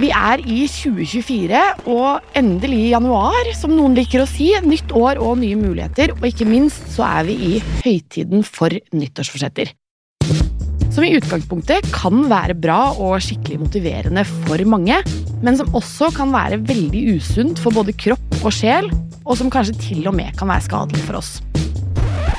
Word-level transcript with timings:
Vi 0.00 0.08
er 0.08 0.40
i 0.48 0.62
2024 0.72 1.58
og 1.92 2.36
endelig 2.38 2.78
i 2.86 2.92
januar, 2.94 3.50
som 3.58 3.74
noen 3.76 3.92
liker 3.98 4.22
å 4.22 4.28
si. 4.28 4.48
Nytt 4.64 4.94
år 4.96 5.20
og 5.20 5.36
nye 5.42 5.58
muligheter, 5.58 6.14
og 6.16 6.24
ikke 6.30 6.48
minst 6.48 6.88
så 6.94 7.04
er 7.10 7.28
vi 7.28 7.36
i 7.36 7.52
høytiden 7.82 8.40
for 8.46 8.72
nyttårsforsetter. 8.96 9.74
Som 10.92 11.04
i 11.04 11.12
utgangspunktet 11.16 11.88
kan 11.92 12.24
være 12.28 12.56
bra 12.56 12.80
og 12.96 13.18
skikkelig 13.24 13.60
motiverende 13.66 14.24
for 14.46 14.64
mange, 14.68 14.98
men 15.44 15.60
som 15.60 15.76
også 15.76 16.08
kan 16.16 16.32
være 16.32 16.62
veldig 16.64 17.06
usunt 17.18 17.60
for 17.60 17.76
både 17.76 17.96
kropp 17.96 18.40
og 18.42 18.52
sjel, 18.52 18.88
og 19.22 19.36
som 19.40 19.52
kanskje 19.52 19.76
til 19.90 20.08
og 20.08 20.16
med 20.16 20.32
kan 20.40 20.48
være 20.52 20.68
skadelig 20.70 21.04
for 21.04 21.20
oss. 21.20 21.36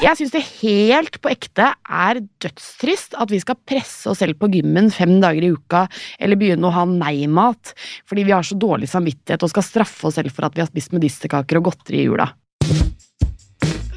Jeg 0.01 0.17
syns 0.17 0.33
det 0.33 0.41
helt 0.63 1.17
på 1.21 1.29
ekte 1.31 1.67
er 1.77 2.19
dødstrist 2.41 3.13
at 3.19 3.31
vi 3.31 3.39
skal 3.43 3.59
presse 3.69 4.09
oss 4.09 4.21
selv 4.23 4.39
på 4.41 4.49
gymmen 4.55 4.89
fem 4.93 5.19
dager 5.21 5.45
i 5.45 5.51
uka, 5.53 5.85
eller 6.17 6.39
begynne 6.39 6.69
å 6.69 6.73
ha 6.73 6.85
nei-mat 6.89 7.75
fordi 8.09 8.25
vi 8.25 8.33
har 8.33 8.45
så 8.47 8.57
dårlig 8.57 8.89
samvittighet 8.91 9.43
og 9.45 9.51
skal 9.53 9.67
straffe 9.67 10.09
oss 10.09 10.17
selv 10.17 10.33
for 10.33 10.47
at 10.47 10.57
vi 10.57 10.63
har 10.63 10.71
spist 10.71 10.95
medisterkaker 10.95 11.59
og 11.59 11.69
godteri 11.69 12.01
i 12.01 12.07
jula. 12.07 12.31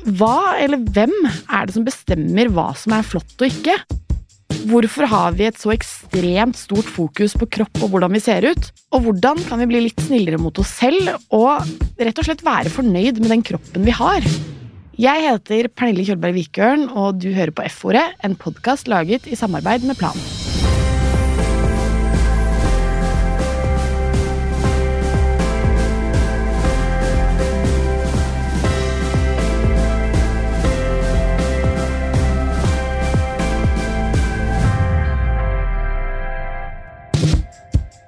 Hva 0.06 0.56
eller 0.62 0.84
hvem 0.84 1.14
er 1.24 1.66
det 1.66 1.74
som 1.74 1.86
bestemmer 1.86 2.52
hva 2.54 2.70
som 2.78 2.94
er 2.94 3.06
flott 3.06 3.40
og 3.40 3.48
ikke? 3.48 3.78
Hvorfor 4.66 5.06
har 5.10 5.34
vi 5.38 5.46
et 5.46 5.58
så 5.58 5.72
ekstremt 5.74 6.58
stort 6.58 6.88
fokus 6.90 7.36
på 7.38 7.48
kropp 7.58 7.82
og 7.82 7.92
hvordan 7.92 8.14
vi 8.14 8.22
ser 8.22 8.46
ut? 8.46 8.70
Og 8.94 9.06
hvordan 9.06 9.42
kan 9.46 9.62
vi 9.62 9.70
bli 9.70 9.84
litt 9.88 10.02
snillere 10.06 10.40
mot 10.42 10.58
oss 10.62 10.76
selv 10.80 11.16
og 11.34 11.66
rett 11.98 12.18
og 12.18 12.26
slett 12.28 12.46
være 12.46 12.72
fornøyd 12.74 13.22
med 13.22 13.34
den 13.34 13.46
kroppen 13.46 13.86
vi 13.86 13.94
har? 13.94 14.26
Jeg 14.96 15.26
heter 15.26 15.66
Pernille 15.76 16.06
Kjølberg 16.08 16.32
Vikørn, 16.38 16.86
og 16.88 17.18
du 17.20 17.26
hører 17.36 17.50
på 17.52 17.66
F-ordet, 17.68 18.14
en 18.24 18.32
podkast 18.32 18.88
laget 18.88 19.26
i 19.28 19.36
samarbeid 19.36 19.84
med 19.84 19.98
Plan. 20.00 20.16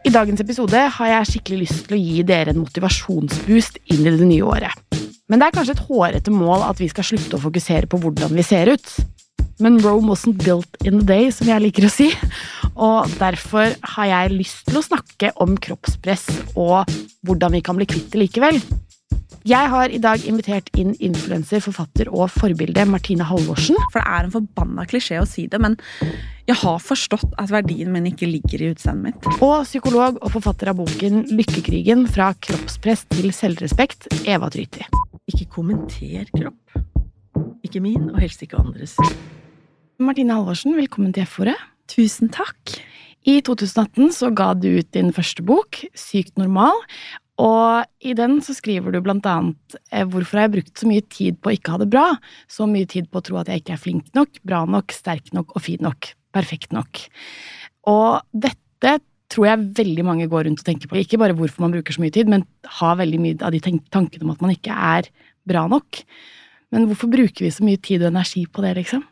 I 0.08 0.14
dagens 0.16 0.40
episode 0.40 0.88
har 0.96 1.12
jeg 1.12 1.34
skikkelig 1.34 1.66
lyst 1.66 1.84
til 1.84 1.98
å 1.98 2.00
gi 2.00 2.24
dere 2.24 2.56
en 2.56 2.64
motivasjonsboost 2.64 3.76
inn 3.92 4.08
i 4.08 4.16
det 4.16 4.32
nye 4.32 4.54
året. 4.56 4.88
Men 5.28 5.40
det 5.40 5.48
er 5.48 5.56
kanskje 5.58 5.76
et 5.76 5.86
hårete 5.88 6.32
mål 6.32 6.64
at 6.70 6.80
vi 6.80 6.88
skal 6.88 7.04
slutte 7.04 7.36
å 7.36 7.42
fokusere 7.42 7.88
på 7.90 8.00
hvordan 8.00 8.32
vi 8.36 8.44
ser 8.46 8.72
ut. 8.72 8.94
Men 9.60 9.80
Rome 9.82 10.08
wasn't 10.08 10.38
built 10.44 10.78
in 10.86 11.00
the 11.00 11.06
day, 11.06 11.30
som 11.34 11.50
jeg 11.50 11.64
liker 11.64 11.88
å 11.88 11.92
si. 11.92 12.08
Og 12.78 13.10
derfor 13.18 13.74
har 13.94 14.10
jeg 14.12 14.36
lyst 14.36 14.68
til 14.68 14.78
å 14.78 14.84
snakke 14.86 15.32
om 15.42 15.56
kroppspress 15.58 16.28
og 16.54 16.88
hvordan 17.26 17.56
vi 17.58 17.64
kan 17.66 17.76
bli 17.78 17.88
kvitt 17.90 18.12
det 18.14 18.22
likevel. 18.22 18.60
Jeg 19.48 19.70
har 19.72 19.88
i 19.88 20.00
dag 20.02 20.22
invitert 20.28 20.68
inn 20.76 20.92
influenser, 21.00 21.62
forfatter 21.64 22.10
og 22.12 22.28
forbilde 22.34 22.84
Martine 22.90 23.24
Halvorsen. 23.24 23.78
For 23.92 24.00
det 24.00 24.04
er 24.04 24.26
en 24.26 24.34
forbanna 24.34 24.84
klisjé 24.90 25.20
å 25.22 25.28
si 25.28 25.46
det, 25.50 25.60
men 25.62 25.78
jeg 26.48 26.58
har 26.62 26.78
forstått 26.82 27.36
at 27.40 27.52
verdien 27.52 27.92
min 27.94 28.10
ikke 28.10 28.28
ligger 28.28 28.62
i 28.62 28.70
utseendet 28.74 29.16
mitt. 29.16 29.42
Og 29.44 29.64
psykolog 29.64 30.20
og 30.20 30.32
forfatter 30.36 30.72
av 30.72 30.80
boken 30.82 31.26
Lykkekrigen 31.32 32.06
fra 32.12 32.32
kroppspress 32.44 33.06
til 33.14 33.32
selvrespekt, 33.36 34.10
Eva 34.28 34.52
Tryti. 34.52 34.88
Ikke 35.28 35.44
kommenter 35.52 36.28
kropp. 36.32 36.78
Ikke 37.66 37.82
min, 37.84 38.08
og 38.14 38.20
helst 38.22 38.40
ikke 38.44 38.56
andres. 38.56 38.94
Martine 40.00 40.32
Halvorsen, 40.32 40.72
velkommen 40.78 41.12
til 41.12 41.26
F-ordet. 41.28 41.58
Tusen 41.90 42.30
takk. 42.32 42.78
I 43.28 43.40
2018 43.44 44.14
så 44.16 44.30
ga 44.32 44.54
du 44.56 44.70
ut 44.78 44.88
din 44.96 45.12
første 45.12 45.44
bok, 45.44 45.82
Sykt 45.98 46.38
normal, 46.40 46.80
og 47.38 47.84
i 48.00 48.14
den 48.18 48.38
så 48.42 48.54
skriver 48.56 48.94
du 48.94 49.02
blant 49.04 49.26
annet 49.28 49.76
eh, 49.92 50.06
hvorfor 50.08 50.40
har 50.40 50.48
jeg 50.48 50.54
brukt 50.56 50.80
så 50.80 50.88
mye 50.88 51.04
tid 51.12 51.36
på 51.42 51.52
å 51.52 51.56
ikke 51.58 51.74
ha 51.74 51.82
det 51.82 51.90
bra, 51.92 52.06
så 52.50 52.66
mye 52.70 52.88
tid 52.88 53.10
på 53.10 53.20
å 53.20 53.26
tro 53.28 53.38
at 53.42 53.50
jeg 53.52 53.62
ikke 53.62 53.76
er 53.76 53.82
flink 53.84 54.08
nok, 54.16 54.40
bra 54.48 54.64
nok, 54.66 54.96
sterk 54.96 55.30
nok 55.36 55.52
og 55.54 55.64
fin 55.66 55.84
nok, 55.84 56.12
perfekt 56.34 56.74
nok. 56.74 57.04
Og 57.90 58.24
dette 58.32 58.96
tror 59.32 59.48
jeg 59.48 59.66
veldig 59.76 60.04
mange 60.06 60.28
går 60.30 60.46
rundt 60.48 60.62
og 60.62 60.68
tenker 60.68 60.90
på. 60.90 60.98
Ikke 61.00 61.20
bare 61.20 61.36
hvorfor 61.36 61.64
man 61.64 61.74
bruker 61.74 61.94
så 61.94 62.02
mye 62.02 62.14
tid, 62.14 62.30
men 62.32 62.46
har 62.78 62.98
veldig 63.00 63.20
mye 63.22 63.38
av 63.44 63.52
de 63.54 63.60
tankene 63.60 64.24
om 64.24 64.32
at 64.32 64.42
man 64.44 64.54
ikke 64.54 64.72
er 64.72 65.10
bra 65.48 65.66
nok. 65.70 66.02
Men 66.74 66.88
hvorfor 66.88 67.10
bruker 67.12 67.44
vi 67.46 67.52
så 67.52 67.64
mye 67.64 67.80
tid 67.80 68.04
og 68.04 68.12
energi 68.12 68.44
på 68.48 68.64
det, 68.64 68.74
liksom? 68.80 69.04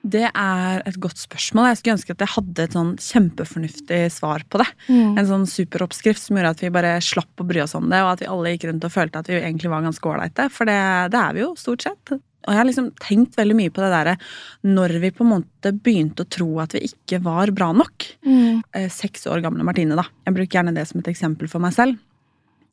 Det 0.00 0.24
er 0.24 0.80
et 0.88 0.96
godt 0.96 1.20
spørsmål. 1.20 1.68
Jeg 1.68 1.78
skulle 1.80 1.94
ønske 1.98 2.14
at 2.14 2.22
jeg 2.24 2.32
hadde 2.32 2.64
et 2.64 2.76
sånn 2.76 2.92
kjempefornuftig 3.04 3.98
svar 4.14 4.46
på 4.48 4.62
det. 4.62 4.68
Mm. 4.88 5.18
En 5.20 5.28
sånn 5.28 5.44
superoppskrift 5.50 6.22
som 6.22 6.38
gjorde 6.38 6.54
at 6.54 6.62
vi 6.64 6.72
bare 6.72 6.94
slapp 7.04 7.42
å 7.42 7.46
bry 7.48 7.60
oss 7.66 7.76
om 7.76 7.90
det, 7.92 8.00
og 8.00 8.14
at 8.14 8.24
vi 8.24 8.30
alle 8.32 8.54
gikk 8.54 8.70
rundt 8.70 8.86
og 8.88 8.94
følte 8.94 9.20
at 9.20 9.28
vi 9.28 9.36
egentlig 9.42 9.72
var 9.72 9.84
ganske 9.84 10.12
ålreite. 10.12 10.48
For 10.54 10.68
det, 10.70 10.80
det, 11.12 11.20
er 11.20 11.36
vi 11.36 11.44
jo, 11.44 11.52
stort 11.60 11.84
sett. 11.84 12.14
Og 12.46 12.54
jeg 12.54 12.60
har 12.60 12.68
liksom 12.68 12.90
tenkt 13.02 13.36
veldig 13.38 13.56
mye 13.58 13.72
på 13.74 13.82
det 13.84 13.90
derre 13.92 14.16
når 14.64 14.96
vi 15.02 15.12
på 15.14 15.24
en 15.26 15.32
måte 15.34 15.72
begynte 15.76 16.24
å 16.24 16.30
tro 16.32 16.48
at 16.62 16.76
vi 16.76 16.86
ikke 16.88 17.20
var 17.24 17.52
bra 17.56 17.70
nok. 17.76 18.06
Mm. 18.26 18.62
Eh, 18.76 18.88
seks 18.92 19.28
år 19.30 19.42
gamle 19.44 19.66
Martine, 19.66 19.98
da. 19.98 20.06
Jeg 20.26 20.36
bruker 20.38 20.60
gjerne 20.60 20.76
det 20.76 20.86
som 20.88 21.02
et 21.02 21.10
eksempel 21.12 21.50
for 21.52 21.62
meg 21.62 21.76
selv. 21.76 22.00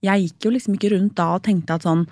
Jeg 0.06 0.28
gikk 0.28 0.48
jo 0.48 0.54
liksom 0.56 0.78
ikke 0.78 0.94
rundt 0.94 1.18
da 1.18 1.34
og 1.36 1.44
tenkte 1.48 1.76
at 1.76 1.88
sånn 1.88 2.06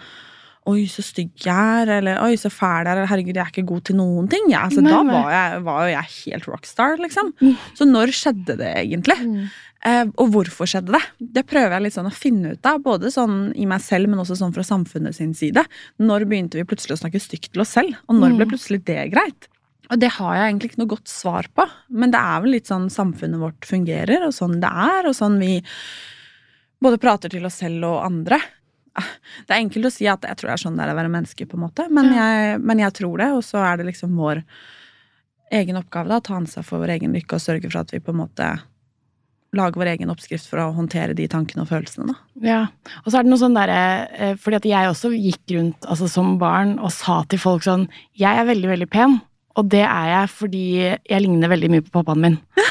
Oi, 0.65 0.87
så 0.89 1.03
stygg 1.05 1.29
jeg 1.45 1.53
er, 1.83 1.91
eller 1.99 2.17
oi, 2.25 2.31
så 2.41 2.49
fæl 2.49 2.87
jeg 2.87 2.89
er, 2.89 2.97
eller 2.97 3.09
herregud, 3.11 3.35
jeg 3.37 3.43
er 3.43 3.51
ikke 3.53 3.67
god 3.69 3.83
til 3.85 3.97
noen 3.99 4.27
ting. 4.31 4.47
Ja, 4.49 4.63
altså, 4.65 4.81
Nei, 4.81 4.91
da 4.95 5.03
var, 5.05 5.27
jeg, 5.35 5.61
var 5.67 5.83
jo 5.85 5.91
jeg 5.93 6.11
helt 6.15 6.47
rockstar, 6.49 6.97
liksom. 7.03 7.29
Mm. 7.41 7.55
Så 7.77 7.85
når 7.85 8.13
skjedde 8.17 8.55
det 8.63 8.71
egentlig? 8.81 9.17
Mm. 9.21 9.43
Eh, 9.85 10.05
og 10.17 10.31
hvorfor 10.33 10.65
skjedde 10.65 10.95
det? 10.95 11.03
Det 11.37 11.43
prøver 11.45 11.75
jeg 11.77 11.85
litt 11.85 11.93
sånn 11.93 12.09
å 12.09 12.13
finne 12.17 12.55
ut 12.55 12.65
av, 12.71 12.79
både 12.81 13.11
sånn 13.13 13.51
i 13.53 13.67
meg 13.69 13.83
selv, 13.85 14.09
men 14.09 14.23
også 14.23 14.39
sånn 14.39 14.55
fra 14.55 14.65
samfunnet 14.65 15.13
sin 15.19 15.35
side. 15.37 15.61
Når 16.01 16.25
begynte 16.31 16.57
vi 16.57 16.65
plutselig 16.65 16.97
å 16.97 17.03
snakke 17.03 17.21
stygt 17.21 17.51
til 17.53 17.61
oss 17.61 17.75
selv, 17.77 17.93
og 18.09 18.17
når 18.17 18.33
Mm. 18.33 18.39
ble 18.41 18.49
plutselig 18.55 18.81
det 18.89 19.11
greit? 19.13 19.45
Og 19.93 19.99
det 20.01 20.09
har 20.17 20.33
jeg 20.33 20.49
egentlig 20.49 20.71
ikke 20.71 20.81
noe 20.81 20.93
godt 20.95 21.07
svar 21.13 21.45
på, 21.53 21.69
men 21.93 22.09
det 22.09 22.17
er 22.17 22.41
vel 22.41 22.55
litt 22.57 22.65
sånn 22.65 22.89
samfunnet 22.89 23.37
vårt 23.37 23.61
fungerer, 23.69 24.25
og 24.25 24.33
sånn 24.33 24.57
det 24.59 24.71
er, 24.73 25.05
og 25.05 25.13
sånn 25.13 25.37
vi 25.37 25.61
både 26.81 26.97
prater 27.01 27.29
til 27.29 27.45
oss 27.45 27.59
selv 27.61 27.85
og 27.85 28.01
andre. 28.07 28.39
Det 28.95 29.51
er 29.51 29.59
enkelt 29.59 29.89
å 29.89 29.93
si 29.93 30.07
at 30.07 30.23
jeg 30.23 30.39
tror 30.39 30.49
det 30.49 30.53
er 30.55 30.61
sånn 30.61 30.77
det 30.79 30.85
er 30.85 30.93
å 30.93 30.97
være 30.97 31.11
menneske, 31.11 31.47
på 31.49 31.57
en 31.57 31.65
måte, 31.65 31.87
men, 31.91 32.13
jeg, 32.15 32.59
men 32.63 32.79
jeg 32.79 32.95
tror 33.01 33.19
det, 33.21 33.31
og 33.35 33.43
så 33.43 33.59
er 33.65 33.81
det 33.81 33.89
liksom 33.89 34.15
vår 34.15 34.39
egen 35.55 35.77
oppgave 35.79 36.09
da, 36.09 36.21
å 36.21 36.25
ta 36.25 36.37
ansvar 36.39 36.65
for 36.65 36.81
vår 36.81 36.95
egen 36.95 37.13
lykke 37.15 37.37
og 37.37 37.43
sørge 37.43 37.69
for 37.69 37.83
at 37.83 37.91
vi 37.93 38.01
på 38.03 38.13
en 38.15 38.21
måte 38.23 38.47
lager 39.55 39.79
vår 39.79 39.91
egen 39.93 40.11
oppskrift 40.11 40.49
for 40.49 40.61
å 40.61 40.71
håndtere 40.75 41.15
de 41.15 41.27
tankene 41.31 41.63
og 41.63 41.69
følelsene. 41.69 42.11
da. 42.11 42.15
Ja, 42.43 42.61
og 43.03 43.11
så 43.11 43.19
er 43.19 43.25
det 43.25 43.31
noe 43.31 43.39
sånn 43.39 43.55
derre 43.55 43.79
eh, 44.11 44.33
Fordi 44.41 44.59
at 44.59 44.67
jeg 44.67 44.89
også 44.89 45.13
gikk 45.15 45.55
rundt 45.55 45.87
altså, 45.87 46.09
som 46.11 46.35
barn 46.41 46.75
og 46.75 46.91
sa 46.91 47.21
til 47.31 47.39
folk 47.39 47.63
sånn 47.63 47.87
Jeg 48.19 48.35
er 48.35 48.49
veldig, 48.49 48.67
veldig 48.73 48.89
pen, 48.91 49.19
og 49.55 49.69
det 49.71 49.85
er 49.85 50.11
jeg 50.11 50.31
fordi 50.33 50.65
jeg 50.83 51.23
ligner 51.23 51.51
veldig 51.51 51.71
mye 51.71 51.85
på 51.85 51.93
pappaen 51.95 52.23
min. 52.25 52.39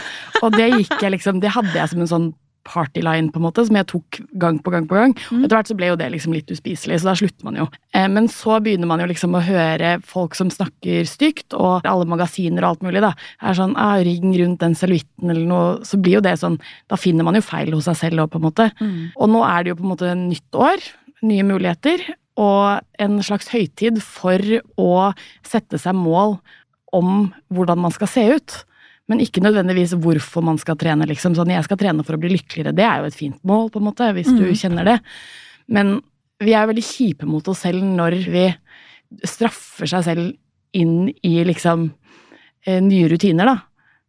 Og 0.44 0.52
det 0.52 0.66
gikk 0.74 0.98
jeg 1.00 1.14
liksom 1.14 1.38
Det 1.40 1.54
hadde 1.54 1.72
jeg 1.72 1.88
som 1.88 2.02
en 2.04 2.10
sånn 2.10 2.32
partyline, 2.64 3.30
på 3.32 3.40
en 3.40 3.46
måte, 3.46 3.64
som 3.66 3.76
jeg 3.78 3.86
tok 3.90 4.20
gang 4.40 4.58
på 4.58 4.72
gang 4.74 4.88
på 4.88 4.96
gang. 4.98 5.14
Mm. 5.30 5.44
etter 5.44 5.56
hvert 5.56 5.70
så 5.70 5.76
ble 5.78 5.90
jo 5.90 5.98
det 6.00 6.10
liksom 6.14 6.34
litt 6.36 6.50
uspiselig, 6.50 7.00
så 7.02 7.10
da 7.10 7.14
slutter 7.18 7.44
man 7.44 7.58
jo. 7.60 7.68
Eh, 7.94 8.08
Men 8.08 8.28
så 8.32 8.58
begynner 8.64 8.90
man 8.90 9.00
jo 9.00 9.08
liksom 9.10 9.36
å 9.36 9.44
høre 9.44 9.98
folk 10.02 10.34
som 10.34 10.50
snakker 10.50 11.04
stygt, 11.08 11.54
og 11.54 11.84
alle 11.84 12.08
magasiner 12.08 12.64
og 12.64 12.70
alt 12.74 12.82
mulig, 12.88 13.04
da, 13.04 13.12
er 13.42 13.54
sånn 13.54 13.76
ah, 13.76 13.96
'ring 14.00 14.34
rundt 14.40 14.60
den 14.60 14.74
servietten', 14.74 15.30
eller 15.30 15.46
noe, 15.46 15.84
så 15.84 16.00
blir 16.00 16.18
jo 16.18 16.24
det 16.24 16.38
sånn 16.40 16.58
Da 16.88 16.96
finner 16.96 17.24
man 17.24 17.34
jo 17.34 17.40
feil 17.42 17.72
hos 17.72 17.84
seg 17.84 17.96
selv 17.96 18.24
òg, 18.24 18.30
på 18.30 18.36
en 18.40 18.48
måte. 18.48 18.70
Og 19.16 19.28
nå 19.28 19.44
er 19.44 19.62
det 19.64 19.68
jo 19.70 19.76
på 19.76 19.84
en 19.84 19.92
måte 19.94 20.14
nytt 20.16 20.52
år, 20.54 20.78
nye 21.22 21.42
muligheter, 21.42 22.00
og 22.36 22.80
en 22.98 23.18
slags 23.22 23.48
høytid 23.48 24.00
for 24.02 24.38
å 24.76 25.14
sette 25.46 25.78
seg 25.78 25.94
mål 25.94 26.38
om 26.92 27.32
hvordan 27.52 27.78
man 27.78 27.92
skal 27.92 28.08
se 28.08 28.24
ut. 28.34 28.64
Men 29.08 29.20
ikke 29.20 29.42
nødvendigvis 29.44 29.92
hvorfor 30.00 30.42
man 30.42 30.56
skal 30.58 30.76
trene. 30.80 31.04
liksom. 31.06 31.34
Sånn, 31.36 31.50
jeg 31.52 31.64
skal 31.64 31.76
trene 31.76 32.04
for 32.04 32.16
å 32.16 32.20
bli 32.20 32.30
lykkeligere. 32.38 32.74
Det 32.74 32.84
er 32.84 33.00
jo 33.02 33.04
et 33.10 33.14
fint 33.18 33.40
mål, 33.44 33.70
på 33.70 33.76
en 33.82 33.84
måte, 33.90 34.06
hvis 34.16 34.30
du 34.32 34.44
Mm. 34.46 34.54
kjenner 34.56 34.84
det. 34.84 35.00
Men 35.68 36.00
vi 36.40 36.52
er 36.54 36.66
veldig 36.66 36.82
kjipe 36.84 37.26
mot 37.26 37.46
oss 37.48 37.60
selv 37.60 37.82
når 37.82 38.16
vi 38.32 38.56
straffer 39.24 39.86
seg 39.86 40.04
selv 40.04 40.36
inn 40.74 41.08
i 41.22 41.44
liksom 41.44 41.92
eh, 42.66 42.80
nye 42.80 43.08
rutiner, 43.08 43.44
da. 43.44 43.58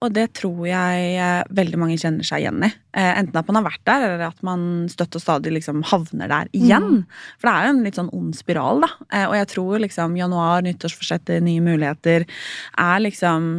Og 0.05 0.13
det 0.13 0.27
tror 0.37 0.67
jeg 0.69 1.05
eh, 1.17 1.41
veldig 1.57 1.79
mange 1.81 1.97
kjenner 1.97 2.25
seg 2.27 2.43
igjen 2.43 2.61
i. 2.67 2.69
Eh, 2.95 3.11
enten 3.19 3.39
at 3.39 3.47
man 3.49 3.57
har 3.59 3.65
vært 3.65 3.81
der, 3.89 4.03
eller 4.05 4.23
at 4.27 4.43
man 4.45 4.65
støtt 4.91 5.17
og 5.17 5.23
stadig 5.23 5.51
liksom 5.55 5.81
havner 5.89 6.29
der 6.31 6.51
igjen. 6.55 7.01
For 7.41 7.49
det 7.49 7.53
er 7.55 7.65
jo 7.67 7.73
en 7.73 7.81
litt 7.87 7.97
sånn 7.99 8.11
ond 8.15 8.37
spiral, 8.37 8.85
da. 8.85 8.89
Eh, 9.09 9.25
og 9.25 9.35
jeg 9.39 9.49
tror 9.55 9.81
liksom 9.83 10.15
januar, 10.19 10.63
nyttårsforsetter, 10.67 11.41
nye 11.43 11.63
muligheter 11.65 12.27
er 12.77 13.03
liksom 13.03 13.49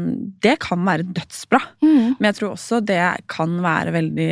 Det 0.44 0.56
kan 0.62 0.84
være 0.87 1.08
dødsbra. 1.16 1.60
Men 1.82 2.28
jeg 2.31 2.38
tror 2.38 2.54
også 2.54 2.81
det 2.87 3.02
kan 3.32 3.58
være 3.64 3.93
veldig 3.96 4.31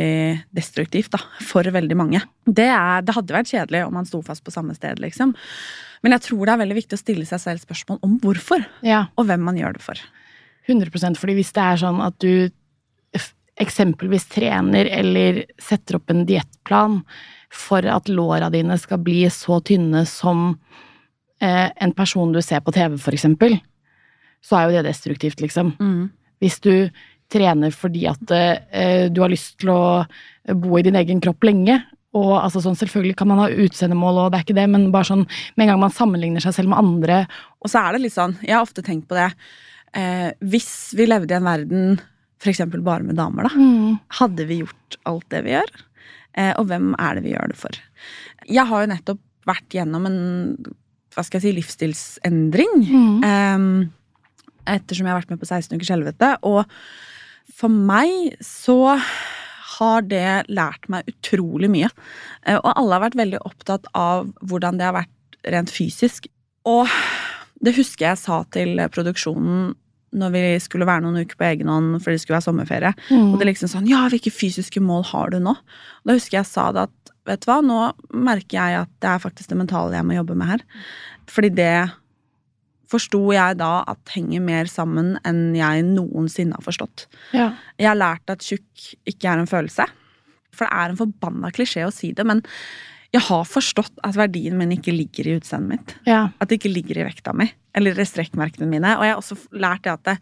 destruktivt 0.55 1.11
da, 1.17 1.21
for 1.43 1.67
veldig 1.75 1.97
mange. 1.99 2.23
Det, 2.45 2.69
er, 2.71 3.01
det 3.05 3.15
hadde 3.17 3.35
vært 3.35 3.51
kjedelig 3.51 3.83
om 3.87 3.93
man 3.99 4.07
sto 4.07 4.21
fast 4.25 4.45
på 4.45 4.53
samme 4.53 4.73
sted, 4.77 5.01
liksom. 5.03 5.35
Men 6.05 6.13
jeg 6.15 6.25
tror 6.27 6.45
det 6.45 6.53
er 6.53 6.61
veldig 6.61 6.77
viktig 6.77 6.97
å 6.97 7.01
stille 7.01 7.25
seg 7.25 7.41
selv 7.41 7.63
spørsmål 7.65 7.99
om 8.05 8.19
hvorfor, 8.21 8.63
Ja. 8.85 9.07
og 9.17 9.25
hvem 9.27 9.41
man 9.41 9.57
gjør 9.57 9.73
det 9.77 9.81
for. 9.85 9.97
100% 10.67 11.19
fordi 11.21 11.37
hvis 11.37 11.53
det 11.55 11.63
er 11.63 11.81
sånn 11.81 12.01
at 12.03 12.17
du 12.23 12.49
eksempelvis 13.61 14.27
trener 14.31 14.89
eller 14.91 15.45
setter 15.61 15.99
opp 15.99 16.11
en 16.11 16.25
diettplan 16.27 16.99
for 17.55 17.85
at 17.87 18.09
låra 18.11 18.49
dine 18.51 18.75
skal 18.79 18.99
bli 19.03 19.23
så 19.31 19.61
tynne 19.63 20.03
som 20.09 20.49
eh, 21.39 21.69
en 21.71 21.93
person 21.95 22.33
du 22.35 22.41
ser 22.43 22.63
på 22.65 22.73
TV, 22.75 22.97
for 22.99 23.15
eksempel, 23.15 23.57
så 24.43 24.59
er 24.59 24.65
jo 24.65 24.75
det 24.77 24.89
destruktivt, 24.89 25.39
liksom. 25.41 25.71
Mm. 25.79 26.09
Hvis 26.43 26.59
du 26.59 26.89
trener 27.31 27.71
fordi 27.73 28.05
at 28.11 28.31
eh, 28.35 29.07
du 29.09 29.21
har 29.23 29.31
lyst 29.31 29.55
til 29.63 29.71
å 29.71 29.83
bo 30.51 30.75
i 30.77 30.83
din 30.85 30.99
egen 30.99 31.23
kropp 31.23 31.47
lenge, 31.47 31.79
og 32.15 32.33
altså 32.37 32.61
sånn, 32.63 32.77
selvfølgelig 32.79 33.17
kan 33.19 33.27
man 33.31 33.41
ha 33.43 33.49
utseendemål, 33.51 34.19
og 34.25 34.27
det 34.31 34.39
er 34.39 34.45
ikke 34.45 34.57
det, 34.59 34.67
men 34.71 34.91
bare 34.91 35.09
sånn 35.09 35.23
med 35.55 35.65
en 35.65 35.73
gang 35.73 35.81
man 35.81 35.95
sammenligner 35.95 36.43
seg 36.43 36.55
selv 36.55 36.71
med 36.71 36.79
andre 36.79 37.17
Og 37.59 37.67
så 37.67 37.81
er 37.81 37.95
det 37.95 38.05
litt 38.05 38.15
sånn, 38.15 38.37
jeg 38.39 38.55
har 38.55 38.63
ofte 38.63 38.83
tenkt 38.85 39.09
på 39.09 39.17
det 39.17 39.33
eh, 39.95 40.31
Hvis 40.43 40.93
vi 40.97 41.07
levde 41.07 41.33
i 41.33 41.37
en 41.39 41.47
verden 41.47 41.99
f.eks. 42.41 42.61
bare 42.83 43.03
med 43.05 43.17
damer, 43.17 43.47
da. 43.47 43.67
Hadde 44.19 44.45
vi 44.49 44.61
gjort 44.61 44.97
alt 45.09 45.27
det 45.33 45.43
vi 45.47 45.55
gjør? 45.55 45.71
Eh, 46.35 46.51
og 46.59 46.67
hvem 46.69 46.91
er 46.99 47.17
det 47.17 47.25
vi 47.25 47.33
gjør 47.33 47.51
det 47.51 47.59
for? 47.59 47.77
Jeg 48.45 48.67
har 48.69 48.83
jo 48.83 48.91
nettopp 48.91 49.21
vært 49.47 49.77
gjennom 49.77 50.07
en 50.09 50.19
hva 51.15 51.23
skal 51.23 51.39
jeg 51.39 51.45
si, 51.45 51.55
livsstilsendring. 51.55 52.73
Mm. 52.83 53.23
eh, 53.23 54.75
ettersom 54.75 55.07
jeg 55.07 55.13
har 55.13 55.21
vært 55.21 55.31
med 55.31 55.41
på 55.41 55.47
16 55.47 55.77
ukers 55.77 55.93
helvete. 55.93 56.31
Og 56.43 56.65
for 57.55 57.71
meg 57.71 58.35
så 58.43 58.97
har 59.75 60.05
det 60.07 60.47
lært 60.51 60.89
meg 60.91 61.07
utrolig 61.11 61.69
mye. 61.71 61.89
Eh, 62.45 62.57
og 62.57 62.71
alle 62.73 62.97
har 62.97 63.05
vært 63.07 63.19
veldig 63.21 63.41
opptatt 63.47 63.87
av 63.95 64.27
hvordan 64.41 64.79
det 64.79 64.89
har 64.89 64.97
vært 64.97 65.39
rent 65.55 65.71
fysisk. 65.71 66.27
Og 66.67 66.89
det 67.63 67.75
husker 67.77 68.09
jeg 68.09 68.21
sa 68.21 68.41
til 68.51 68.81
produksjonen 68.91 69.73
når 70.15 70.35
vi 70.35 70.43
skulle 70.63 70.87
være 70.87 71.03
noen 71.05 71.25
uker 71.25 71.39
på 71.39 71.47
egen 71.49 71.71
hånd 71.71 71.97
fordi 71.99 72.17
det 72.17 72.23
skulle 72.23 72.37
være 72.37 72.47
sommerferie. 72.47 72.93
Mm. 73.09 73.27
Og 73.31 73.35
det 73.37 73.45
er 73.45 73.51
liksom 73.51 73.71
sånn 73.71 73.89
Ja, 73.89 74.05
hvilke 74.11 74.33
fysiske 74.33 74.83
mål 74.83 75.05
har 75.11 75.33
du 75.33 75.41
nå? 75.43 75.55
Og 75.55 76.09
da 76.09 76.15
husker 76.17 76.39
jeg 76.39 76.49
sa 76.49 76.69
det 76.75 76.87
at 76.89 77.13
vet 77.25 77.43
du 77.43 77.49
hva, 77.49 77.59
nå 77.65 77.79
merker 78.13 78.57
jeg 78.59 78.81
at 78.85 78.91
det 79.01 79.11
er 79.11 79.21
faktisk 79.23 79.51
det 79.51 79.59
mentale 79.59 79.97
jeg 79.97 80.07
må 80.07 80.17
jobbe 80.17 80.37
med 80.37 80.51
her. 80.53 80.65
Fordi 81.31 81.51
det 81.57 81.75
forsto 82.91 83.21
jeg 83.33 83.57
da 83.59 83.79
at 83.89 84.13
henger 84.13 84.43
mer 84.45 84.69
sammen 84.69 85.15
enn 85.25 85.55
jeg 85.57 85.85
noensinne 85.87 86.57
har 86.57 86.65
forstått. 86.65 87.07
Ja. 87.35 87.51
Jeg 87.81 87.89
har 87.89 87.97
lært 87.97 88.29
at 88.31 88.45
tjukk 88.45 88.91
ikke 89.09 89.31
er 89.31 89.41
en 89.41 89.49
følelse. 89.49 89.87
For 90.55 90.67
det 90.67 90.77
er 90.77 90.93
en 90.93 90.99
forbanna 90.99 91.51
klisjé 91.55 91.83
å 91.87 91.93
si 91.93 92.13
det, 92.15 92.25
men 92.27 92.43
jeg 93.15 93.23
har 93.29 93.45
forstått 93.47 94.01
at 94.03 94.17
verdien 94.17 94.57
min 94.59 94.73
ikke 94.75 94.93
ligger 94.93 95.29
i 95.29 95.37
utseendet 95.39 95.71
mitt. 95.71 95.95
Ja. 96.09 96.27
At 96.41 96.49
det 96.49 96.59
ikke 96.59 96.73
ligger 96.73 96.99
i 96.99 97.07
vekta 97.07 97.33
mi, 97.37 97.47
eller 97.77 97.97
i 98.01 98.07
strekkmerkene 98.07 98.67
mine. 98.69 98.97
Og 98.97 99.05
jeg 99.05 99.15
har 99.15 99.21
også 99.21 99.37
lært 99.55 99.85
det 99.85 99.93
at 99.93 100.05
det, 100.09 100.15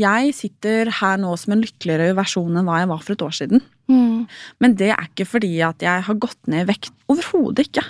jeg 0.00 0.32
sitter 0.34 0.90
her 0.98 1.20
nå 1.22 1.30
som 1.38 1.54
en 1.54 1.62
lykkeligere 1.62 2.16
versjon 2.18 2.56
enn 2.58 2.66
hva 2.66 2.80
jeg 2.82 2.90
var 2.90 3.02
for 3.04 3.14
et 3.14 3.22
år 3.22 3.36
siden. 3.38 3.62
Mm. 3.90 4.24
Men 4.62 4.74
det 4.80 4.90
er 4.90 5.06
ikke 5.06 5.28
fordi 5.36 5.52
at 5.62 5.84
jeg 5.84 6.06
har 6.08 6.18
gått 6.18 6.50
ned 6.50 6.64
i 6.64 6.70
vekt. 6.72 6.90
Overhodet 7.12 7.68
ikke. 7.68 7.84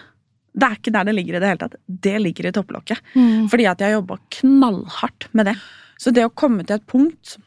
Det 0.55 0.69
er 0.69 0.77
ikke 0.77 0.93
der 0.95 1.09
det 1.09 1.15
ligger 1.17 1.39
i 1.39 1.41
det 1.41 1.51
hele 1.51 1.63
tatt. 1.65 1.79
Det 1.89 2.15
ligger 2.21 2.51
i 2.51 2.55
topplokket. 2.55 3.01
Mm. 3.17 3.49
Fordi 3.51 3.67
at 3.71 3.81
jeg 3.81 3.91
har 3.91 3.97
jobba 3.97 4.21
knallhardt 4.37 5.29
med 5.33 5.51
det. 5.51 5.57
Så 5.99 6.13
det 6.15 6.27
å 6.29 6.35
komme 6.37 6.67
til 6.67 6.77
et 6.77 6.87
punkt 6.91 7.39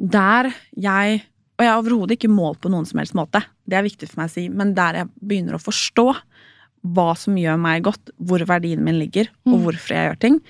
der 0.00 0.50
jeg 0.80 1.22
Og 1.60 1.66
jeg 1.66 1.74
har 1.74 1.82
overhodet 1.82 2.16
ikke 2.16 2.32
målt 2.32 2.62
på 2.64 2.70
noen 2.72 2.86
som 2.88 3.02
helst 3.02 3.12
måte, 3.12 3.42
det 3.68 3.76
er 3.76 3.84
viktig 3.84 4.06
for 4.08 4.22
meg 4.22 4.30
å 4.30 4.32
si, 4.32 4.46
men 4.48 4.70
der 4.72 5.02
jeg 5.02 5.10
begynner 5.20 5.58
å 5.58 5.60
forstå 5.60 6.06
hva 6.86 7.10
som 7.18 7.34
gjør 7.36 7.58
meg 7.60 7.82
godt, 7.84 8.08
hvor 8.24 8.40
verdien 8.48 8.80
min 8.82 8.98
ligger, 8.98 9.28
og 9.46 9.52
Mm. 9.58 9.64
hvorfor 9.66 9.88
jeg 9.94 10.08
gjør 10.08 10.18
ting, 10.20 10.40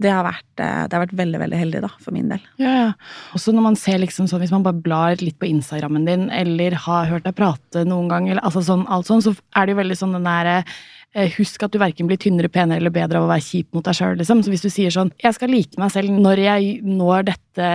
det 0.00 0.10
har 0.10 0.24
vært, 0.24 0.54
eh, 0.58 0.86
det 0.88 0.92
har 0.96 1.06
vært 1.06 1.16
veldig 1.16 1.38
veldig 1.42 1.58
heldig 1.60 1.80
da, 1.82 1.90
for 2.00 2.10
min 2.12 2.28
del. 2.28 2.40
Ja, 2.58 2.72
ja. 2.86 2.92
Også 3.34 3.52
når 3.52 3.62
man 3.62 3.76
ser 3.76 3.98
liksom 3.98 4.26
sånn, 4.26 4.40
hvis 4.40 4.50
man 4.50 4.62
bare 4.62 4.80
blar 4.80 5.16
litt 5.20 5.38
på 5.38 5.46
Instagrammen 5.50 6.06
din, 6.06 6.30
eller 6.30 6.70
har 6.72 7.06
hørt 7.06 7.24
deg 7.24 7.34
prate 7.36 7.84
noen 7.84 8.08
gang, 8.08 8.28
eller 8.30 8.40
altså 8.42 8.62
sånn, 8.64 8.86
alt 8.88 9.06
sånn, 9.06 9.20
så 9.22 9.36
er 9.54 9.66
det 9.66 9.74
jo 9.76 9.82
veldig 9.82 9.96
sånn 9.98 10.12
den 10.12 10.24
der 10.24 10.46
eh, 11.16 11.28
Husk 11.36 11.62
at 11.62 11.70
du 11.70 11.78
verken 11.78 12.08
blir 12.08 12.16
tynnere, 12.18 12.48
penere 12.50 12.78
eller 12.80 12.90
bedre 12.90 13.18
av 13.20 13.28
å 13.28 13.30
være 13.30 13.44
kjip 13.46 13.66
mot 13.72 13.84
deg 13.84 13.94
sjøl, 13.94 14.16
liksom. 14.18 14.42
Så 14.42 14.50
hvis 14.50 14.62
du 14.64 14.68
sier 14.68 14.90
sånn 14.90 15.12
Jeg 15.22 15.32
skal 15.36 15.48
like 15.48 15.78
meg 15.78 15.92
selv 15.92 16.08
når 16.10 16.36
jeg 16.42 16.80
når 16.82 17.24
dette, 17.28 17.68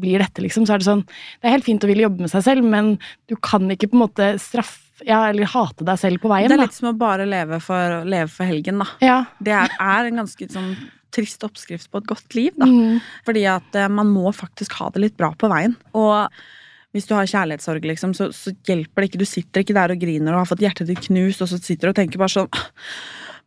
blir 0.00 0.18
dette, 0.18 0.40
liksom, 0.40 0.64
så 0.64 0.72
er 0.72 0.78
det 0.78 0.86
sånn 0.86 1.04
Det 1.04 1.44
er 1.44 1.50
helt 1.58 1.64
fint 1.66 1.84
å 1.84 1.88
ville 1.88 2.06
jobbe 2.08 2.20
med 2.24 2.30
seg 2.30 2.42
selv, 2.46 2.64
men 2.64 2.98
du 3.28 3.36
kan 3.36 3.68
ikke 3.68 3.90
på 3.90 3.98
en 4.00 4.08
måte 4.08 4.30
straffe 4.40 4.85
ja, 5.04 5.18
eller 5.28 5.48
hate 5.52 5.84
deg 5.84 5.98
selv 6.00 6.22
på 6.22 6.30
veien, 6.32 6.48
Det 6.48 6.56
er 6.56 6.62
da. 6.62 6.66
litt 6.68 6.76
som 6.76 6.90
å 6.92 6.98
bare 6.98 7.26
leve 7.28 7.58
for, 7.64 8.04
leve 8.08 8.30
for 8.32 8.48
helgen, 8.48 8.80
da. 8.80 8.86
Ja. 9.04 9.18
Det 9.42 9.52
er, 9.52 9.74
er 9.82 10.08
en 10.08 10.22
ganske 10.22 10.48
sånn 10.52 10.70
trist 11.16 11.44
oppskrift 11.46 11.90
på 11.92 12.00
et 12.00 12.08
godt 12.08 12.36
liv, 12.36 12.54
da. 12.56 12.68
Mm. 12.68 13.02
Fordi 13.26 13.44
at 13.50 13.76
eh, 13.78 13.90
man 13.92 14.08
må 14.12 14.32
faktisk 14.36 14.78
ha 14.80 14.88
det 14.94 15.02
litt 15.04 15.18
bra 15.20 15.32
på 15.36 15.50
veien. 15.52 15.76
Og 15.96 16.32
hvis 16.96 17.08
du 17.08 17.14
har 17.16 17.28
kjærlighetssorg, 17.28 17.84
liksom, 17.92 18.14
så, 18.16 18.30
så 18.32 18.54
hjelper 18.68 19.04
det 19.04 19.10
ikke. 19.10 19.20
Du 19.20 19.28
sitter 19.28 19.64
ikke 19.64 19.76
der 19.76 19.92
og 19.92 20.00
griner 20.00 20.32
og 20.32 20.44
har 20.44 20.50
fått 20.50 20.64
hjertet 20.64 20.88
ditt 20.88 21.04
knust, 21.10 21.44
og 21.44 21.50
så 21.52 21.60
sitter 21.60 21.88
du 21.88 21.92
og 21.92 21.98
tenker 22.00 22.22
bare 22.22 22.32
sånn 22.38 22.50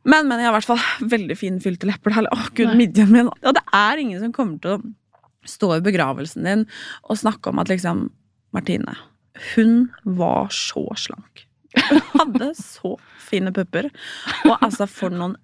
Men, 0.08 0.30
men 0.30 0.40
jeg 0.40 0.48
har 0.48 0.54
i 0.54 0.58
hvert 0.60 0.70
fall 0.70 1.10
veldig 1.12 1.36
fine 1.36 1.60
fylte 1.60 1.90
lepper. 1.90 2.14
Eller, 2.22 2.32
Å, 2.32 2.52
gud, 2.56 2.72
midjen 2.80 3.10
min. 3.12 3.28
Og 3.44 3.56
det 3.58 3.64
er 3.76 4.00
ingen 4.00 4.22
som 4.22 4.32
kommer 4.36 4.62
til 4.64 4.78
å 4.78 5.50
stå 5.50 5.74
i 5.76 5.84
begravelsen 5.84 6.46
din 6.48 6.64
og 7.10 7.20
snakke 7.20 7.52
om 7.52 7.60
at 7.62 7.72
liksom 7.72 8.06
Martine, 8.56 8.96
hun 9.54 9.90
var 10.04 10.52
så 10.56 10.86
slank. 11.00 11.46
Hun 11.90 12.02
hadde 12.16 12.50
så 12.58 12.96
fine 13.30 13.54
pupper. 13.54 13.90
Og 14.48 14.56
altså, 14.58 14.88
for 14.90 15.14
noen 15.14 15.36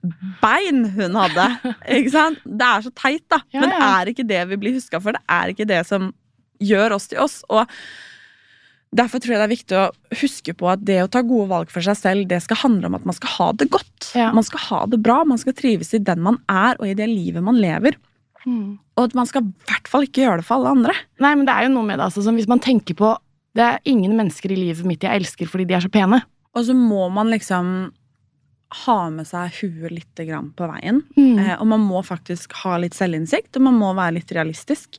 bein 0.42 0.88
hun 0.96 1.18
hadde! 1.20 1.48
Ikke 2.00 2.14
sant? 2.16 2.42
Det 2.46 2.68
er 2.68 2.86
så 2.86 2.92
teit, 2.98 3.26
da. 3.32 3.42
Ja, 3.54 3.62
Men 3.62 3.74
det 3.74 3.80
er 3.88 4.12
ikke 4.12 4.28
det 4.28 4.42
vi 4.52 4.60
blir 4.64 4.78
huska 4.78 5.02
for. 5.04 5.18
Det 5.18 5.24
er 5.38 5.54
ikke 5.54 5.70
det 5.70 5.82
som 5.90 6.12
gjør 6.64 6.98
oss 6.98 7.10
til 7.12 7.22
oss. 7.22 7.42
Og 7.52 7.70
derfor 8.96 9.22
tror 9.22 9.36
jeg 9.36 9.42
det 9.42 9.48
er 9.48 9.54
viktig 9.54 9.78
å 9.80 9.86
huske 10.22 10.56
på 10.58 10.72
at 10.72 10.84
det 10.88 11.02
å 11.04 11.12
ta 11.12 11.22
gode 11.26 11.50
valg 11.52 11.72
for 11.74 11.86
seg 11.86 12.00
selv, 12.00 12.28
det 12.32 12.42
skal 12.46 12.62
handle 12.64 12.90
om 12.90 12.98
at 12.98 13.08
man 13.08 13.18
skal 13.18 13.34
ha 13.36 13.52
det 13.60 13.70
godt. 13.74 14.10
Ja. 14.18 14.32
Man 14.36 14.48
skal 14.48 14.66
ha 14.70 14.82
det 14.92 15.02
bra, 15.06 15.22
man 15.28 15.42
skal 15.42 15.58
trives 15.58 15.94
i 15.94 16.02
den 16.02 16.24
man 16.26 16.42
er, 16.52 16.80
og 16.80 16.90
i 16.90 16.98
det 16.98 17.10
livet 17.12 17.46
man 17.46 17.60
lever. 17.62 18.00
Mm. 18.46 18.78
Og 18.96 19.08
at 19.08 19.16
man 19.18 19.28
skal 19.30 19.46
i 19.46 19.70
hvert 19.70 19.90
fall 19.90 20.06
ikke 20.06 20.24
gjøre 20.24 20.42
det 20.42 20.48
for 20.48 20.60
alle 20.60 20.74
andre. 20.78 20.96
Nei, 21.24 21.34
men 21.34 21.48
det 21.48 21.54
er 21.54 21.68
jo 21.68 21.76
noe 21.76 21.88
med 21.88 22.00
det, 22.00 22.08
altså, 22.08 22.24
som 22.26 22.38
hvis 22.38 22.50
man 22.50 22.62
tenker 22.64 22.98
på 22.98 23.14
Det 23.56 23.64
er 23.64 23.84
ingen 23.88 24.16
mennesker 24.18 24.52
i 24.52 24.60
livet 24.60 24.88
mitt 24.88 25.06
jeg 25.06 25.22
elsker 25.22 25.52
fordi 25.52 25.68
de 25.70 25.78
er 25.78 25.86
så 25.86 25.92
pene. 25.92 26.22
Og 26.56 26.68
så 26.68 26.76
må 26.76 27.08
man 27.14 27.32
liksom 27.32 27.70
ha 28.86 28.96
med 29.14 29.28
seg 29.30 29.54
huet 29.60 29.94
litt 29.94 30.22
grann 30.28 30.50
på 30.58 30.68
veien. 30.68 31.02
Mm. 31.16 31.38
Eh, 31.40 31.54
og 31.60 31.68
man 31.70 31.84
må 31.86 32.02
faktisk 32.06 32.56
ha 32.64 32.80
litt 32.82 32.96
selvinnsikt, 32.98 33.54
og 33.56 33.68
man 33.68 33.78
må 33.80 33.92
være 33.96 34.18
litt 34.18 34.34
realistisk. 34.36 34.98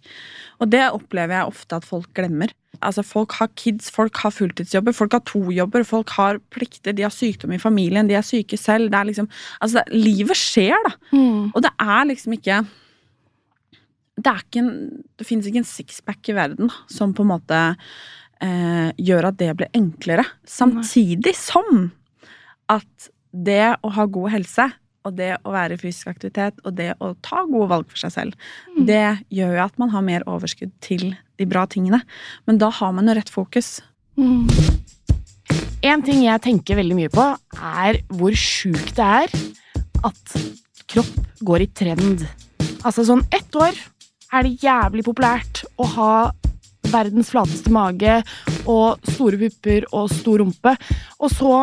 Og 0.63 0.71
det 0.73 0.85
opplever 0.87 1.37
jeg 1.37 1.51
ofte 1.51 1.81
at 1.81 1.89
folk 1.89 2.09
glemmer. 2.17 2.55
Altså 2.85 3.05
Folk 3.07 3.33
har 3.39 3.51
kids, 3.57 3.89
folk 3.93 4.17
har 4.21 4.35
fulltidsjobber, 4.37 4.95
folk 4.97 5.17
har 5.17 5.25
to 5.29 5.43
jobber, 5.53 5.85
folk 5.89 6.13
har 6.17 6.41
plikter, 6.53 6.95
de 6.97 7.07
har 7.07 7.15
sykdom 7.15 7.55
i 7.57 7.61
familien, 7.61 8.09
de 8.09 8.17
er 8.19 8.27
syke 8.27 8.59
selv. 8.61 8.91
Det 8.93 9.01
er 9.01 9.11
liksom, 9.11 9.31
altså 9.61 9.81
det, 9.81 10.03
Livet 10.07 10.39
skjer, 10.39 10.77
da. 10.87 10.93
Mm. 11.13 11.55
Og 11.55 11.63
det 11.65 11.73
er 11.81 12.11
liksom 12.13 12.37
ikke 12.37 12.61
Det 14.17 14.33
er 14.33 14.45
ikke 14.45 14.61
en 14.63 14.77
Det 15.19 15.27
finnes 15.29 15.49
ikke 15.49 15.61
en 15.65 15.69
sixpack 15.69 16.29
i 16.29 16.37
verden 16.37 16.71
da, 16.71 16.85
som 16.93 17.17
på 17.17 17.25
en 17.25 17.33
måte 17.35 17.65
eh, 18.43 18.91
gjør 18.99 19.31
at 19.31 19.39
det 19.41 19.53
blir 19.57 19.71
enklere. 19.77 20.25
Samtidig 20.47 21.35
som 21.39 21.91
at 22.69 23.11
det 23.33 23.77
å 23.85 23.93
ha 23.95 24.07
god 24.07 24.33
helse 24.33 24.71
og 25.07 25.15
det 25.15 25.37
å 25.47 25.53
være 25.55 25.77
i 25.77 25.79
fysisk 25.79 26.09
aktivitet 26.11 26.59
og 26.65 26.75
det 26.75 26.97
å 26.99 27.13
ta 27.23 27.45
gode 27.47 27.69
valg 27.71 27.87
for 27.93 28.01
seg 28.01 28.11
selv, 28.15 28.35
Mm. 28.77 28.87
det 28.87 29.05
gjør 29.31 29.53
jo 29.55 29.65
at 29.65 29.79
man 29.79 29.91
har 29.91 30.03
mer 30.03 30.25
overskudd 30.27 30.73
til 30.81 31.17
de 31.39 31.47
bra 31.47 31.67
tingene. 31.67 32.03
Men 32.47 32.59
da 32.59 32.71
har 32.71 32.93
man 32.93 33.07
jo 33.07 33.15
rett 33.15 33.31
fokus. 33.31 33.81
Mm. 34.19 34.49
En 35.87 36.03
ting 36.03 36.25
jeg 36.25 36.43
tenker 36.43 36.75
veldig 36.81 36.97
mye 36.97 37.13
på, 37.13 37.39
er 37.63 38.01
hvor 38.11 38.35
sjukt 38.35 38.97
det 38.97 39.07
er 39.07 39.29
at 40.03 40.37
kropp 40.89 41.15
går 41.45 41.63
i 41.63 41.67
trend. 41.67 42.27
Altså 42.83 43.05
sånn 43.07 43.23
ett 43.31 43.55
år 43.55 43.77
er 44.33 44.43
det 44.43 44.59
jævlig 44.65 45.05
populært 45.07 45.63
å 45.79 45.87
ha 45.95 46.33
verdens 46.93 47.31
flateste 47.33 47.73
mage 47.75 48.19
og 48.67 49.03
store 49.13 49.39
pupper 49.41 49.87
og 49.93 50.11
stor 50.13 50.43
rumpe, 50.43 50.75
og 51.21 51.33
så 51.33 51.55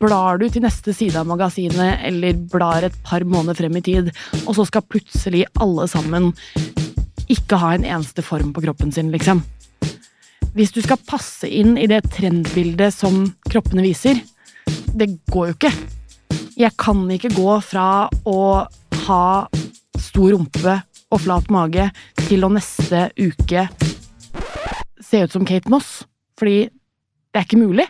blar 0.00 0.40
du 0.40 0.48
til 0.48 0.64
neste 0.64 0.94
side 0.96 1.18
av 1.18 1.28
magasinet 1.30 2.04
eller 2.08 2.38
blar 2.52 2.86
et 2.86 2.98
par 3.06 3.24
måneder 3.24 3.58
frem 3.62 3.78
i 3.78 3.84
tid, 3.84 4.12
og 4.44 4.54
så 4.58 4.66
skal 4.68 4.86
plutselig 4.88 5.46
alle 5.62 5.88
sammen 5.90 6.32
ikke 7.32 7.58
ha 7.62 7.72
en 7.74 7.86
eneste 7.86 8.24
form 8.24 8.52
på 8.52 8.64
kroppen 8.66 8.92
sin, 8.92 9.12
liksom. 9.14 9.42
Hvis 10.52 10.74
du 10.74 10.82
skal 10.84 11.00
passe 11.08 11.48
inn 11.48 11.78
i 11.80 11.88
det 11.88 12.02
trendbildet 12.12 12.92
som 12.92 13.24
kroppene 13.48 13.84
viser, 13.86 14.20
det 14.92 15.08
går 15.32 15.48
jo 15.48 15.56
ikke. 15.56 15.72
Jeg 16.60 16.76
kan 16.76 17.06
ikke 17.10 17.32
gå 17.32 17.54
fra 17.64 17.86
å 18.28 18.40
ha 19.06 19.24
stor 19.96 20.34
rumpe 20.34 20.74
og 21.12 21.22
flat 21.24 21.48
mage 21.52 21.88
til 22.26 22.44
å 22.44 22.52
neste 22.52 23.08
uke 23.16 23.66
se 25.12 25.20
ut 25.26 25.34
som 25.34 25.44
Kate 25.48 25.70
Moss, 25.72 26.02
fordi 26.40 26.70
det 26.72 27.40
er 27.40 27.46
ikke 27.46 27.60
mulig. 27.60 27.86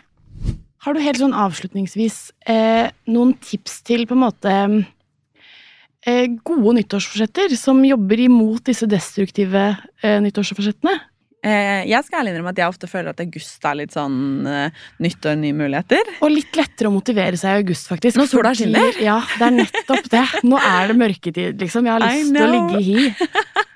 Har 0.83 0.95
du 0.95 0.99
helt 1.03 1.21
sånn 1.21 1.35
avslutningsvis 1.35 2.17
eh, 2.51 2.89
noen 3.07 3.31
tips 3.39 3.79
til 3.87 4.03
på 4.07 4.17
en 4.17 4.23
måte 4.25 4.55
eh, 6.03 6.27
gode 6.43 6.75
nyttårsforsetter 6.81 7.55
som 7.55 7.79
jobber 7.87 8.25
imot 8.25 8.65
disse 8.67 8.87
destruktive 8.91 9.69
eh, 10.03 10.19
nyttårsforsettene? 10.25 10.97
Eh, 11.43 11.81
jeg 11.91 12.07
skal 12.07 12.21
ærlig 12.21 12.33
innrømme 12.33 12.51
at 12.53 12.59
jeg 12.61 12.71
ofte 12.71 12.87
føler 12.87 13.11
at 13.11 13.19
august 13.19 13.65
er 13.67 13.75
litt 13.75 13.95
sånn 13.95 14.47
eh, 14.47 14.83
nytt 15.03 15.27
og 15.27 15.39
nye 15.41 15.55
muligheter. 15.55 16.13
Og 16.23 16.31
litt 16.31 16.55
lettere 16.59 16.91
å 16.91 16.95
motivere 16.95 17.39
seg 17.39 17.57
i 17.59 17.63
august, 17.65 17.89
faktisk. 17.91 18.19
Når 18.19 18.31
sola 18.31 18.53
skinner? 18.55 18.99
Ja, 19.03 19.17
det 19.39 19.49
er 19.49 19.57
nettopp 19.57 20.07
det. 20.11 20.23
Nå 20.47 20.59
er 20.59 20.91
det 20.91 20.99
mørketid, 20.99 21.59
liksom. 21.63 21.87
Jeg 21.87 21.95
har 21.95 22.03
lyst 22.07 22.31
til 22.31 22.47
å 22.47 22.53
ligge 22.53 22.79
i 22.79 22.87
hi. 22.91 23.67